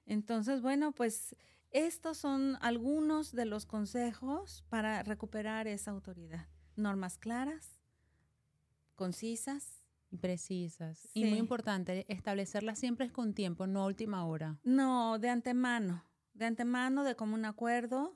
Entonces, 0.06 0.62
bueno, 0.62 0.92
pues 0.92 1.36
estos 1.72 2.18
son 2.18 2.58
algunos 2.62 3.32
de 3.32 3.46
los 3.46 3.66
consejos 3.66 4.64
para 4.70 5.04
recuperar 5.04 5.68
esa 5.68 5.92
autoridad. 5.92 6.48
Normas 6.76 7.18
claras, 7.18 7.80
concisas. 8.96 9.82
Y 10.12 10.18
precisas. 10.18 11.10
Y 11.14 11.26
muy 11.26 11.40
importante, 11.40 12.06
establecerlas 12.08 12.78
siempre 12.78 13.08
es 13.08 13.12
con 13.12 13.34
tiempo, 13.34 13.66
no 13.66 13.82
a 13.82 13.88
última 13.88 14.26
hora. 14.28 14.60
No, 14.64 15.18
de 15.18 15.30
antemano, 15.30 16.06
de 16.34 16.46
antemano, 16.46 17.04
de 17.04 17.16
común 17.16 17.46
acuerdo. 17.46 18.16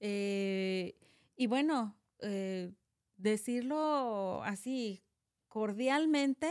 eh, 0.00 0.98
y 1.36 1.46
bueno, 1.46 1.96
eh, 2.18 2.74
decirlo 3.16 4.42
así 4.44 5.02
cordialmente, 5.48 6.50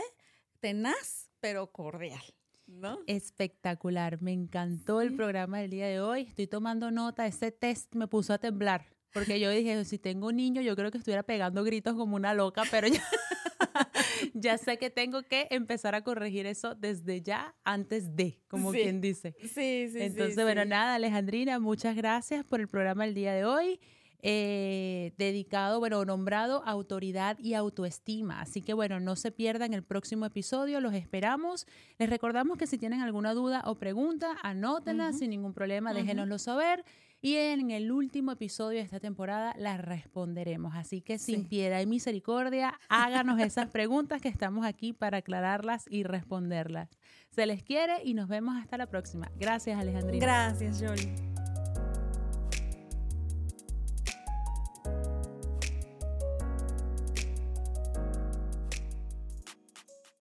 tenaz, 0.58 1.30
pero 1.38 1.70
cordial, 1.70 2.22
¿no? 2.70 2.98
Espectacular, 3.06 4.20
me 4.22 4.32
encantó 4.32 5.00
el 5.00 5.14
programa 5.14 5.58
del 5.58 5.70
día 5.70 5.86
de 5.86 6.00
hoy. 6.00 6.22
Estoy 6.22 6.46
tomando 6.46 6.90
nota, 6.90 7.26
ese 7.26 7.50
test 7.52 7.94
me 7.94 8.06
puso 8.06 8.32
a 8.32 8.38
temblar, 8.38 8.86
porque 9.12 9.40
yo 9.40 9.50
dije, 9.50 9.84
si 9.84 9.98
tengo 9.98 10.28
un 10.28 10.36
niño, 10.36 10.62
yo 10.62 10.76
creo 10.76 10.90
que 10.90 10.98
estuviera 10.98 11.22
pegando 11.22 11.64
gritos 11.64 11.94
como 11.94 12.16
una 12.16 12.32
loca, 12.34 12.62
pero 12.70 12.86
ya, 12.88 13.02
ya 14.34 14.58
sé 14.58 14.78
que 14.78 14.90
tengo 14.90 15.22
que 15.22 15.46
empezar 15.50 15.94
a 15.94 16.02
corregir 16.02 16.46
eso 16.46 16.74
desde 16.74 17.20
ya, 17.22 17.54
antes 17.64 18.14
de, 18.16 18.40
como 18.48 18.72
Sí. 18.72 18.80
quien 18.82 19.00
dice. 19.00 19.34
Sí, 19.40 19.88
sí, 19.90 19.98
Entonces, 20.00 20.34
sí, 20.36 20.42
bueno, 20.42 20.62
sí. 20.62 20.68
nada, 20.68 20.94
Alejandrina, 20.94 21.58
muchas 21.58 21.96
gracias 21.96 22.44
por 22.44 22.60
el 22.60 22.68
programa 22.68 23.04
del 23.04 23.14
día 23.14 23.32
de 23.32 23.44
hoy. 23.44 23.80
Eh, 24.22 25.12
dedicado, 25.18 25.78
bueno, 25.80 26.04
nombrado 26.04 26.62
autoridad 26.66 27.38
y 27.38 27.54
autoestima. 27.54 28.40
Así 28.40 28.62
que 28.62 28.74
bueno, 28.74 29.00
no 29.00 29.16
se 29.16 29.30
pierdan 29.32 29.74
el 29.74 29.82
próximo 29.82 30.26
episodio, 30.26 30.80
los 30.80 30.94
esperamos. 30.94 31.66
Les 31.98 32.10
recordamos 32.10 32.58
que 32.58 32.66
si 32.66 32.78
tienen 32.78 33.00
alguna 33.00 33.34
duda 33.34 33.62
o 33.66 33.76
pregunta, 33.76 34.36
anótenla 34.42 35.12
sin 35.12 35.30
ningún 35.30 35.52
problema, 35.54 35.92
déjenoslo 35.94 36.38
saber. 36.38 36.84
Y 37.22 37.36
en 37.36 37.70
el 37.70 37.92
último 37.92 38.32
episodio 38.32 38.78
de 38.78 38.84
esta 38.84 38.98
temporada 38.98 39.54
las 39.58 39.78
responderemos. 39.78 40.74
Así 40.74 41.02
que 41.02 41.18
sin 41.18 41.42
Sí. 41.42 41.48
piedad 41.48 41.78
y 41.80 41.86
misericordia, 41.86 42.80
háganos 42.88 43.38
esas 43.40 43.66
preguntas 43.72 44.22
que 44.22 44.28
estamos 44.28 44.64
aquí 44.64 44.94
para 44.94 45.18
aclararlas 45.18 45.84
y 45.90 46.02
responderlas. 46.02 46.88
Se 47.28 47.44
les 47.44 47.62
quiere 47.62 48.02
y 48.04 48.14
nos 48.14 48.26
vemos 48.28 48.56
hasta 48.56 48.78
la 48.78 48.86
próxima. 48.86 49.30
Gracias, 49.38 49.78
Alejandrina. 49.78 50.24
Gracias, 50.24 50.80
Jolie. 50.82 51.49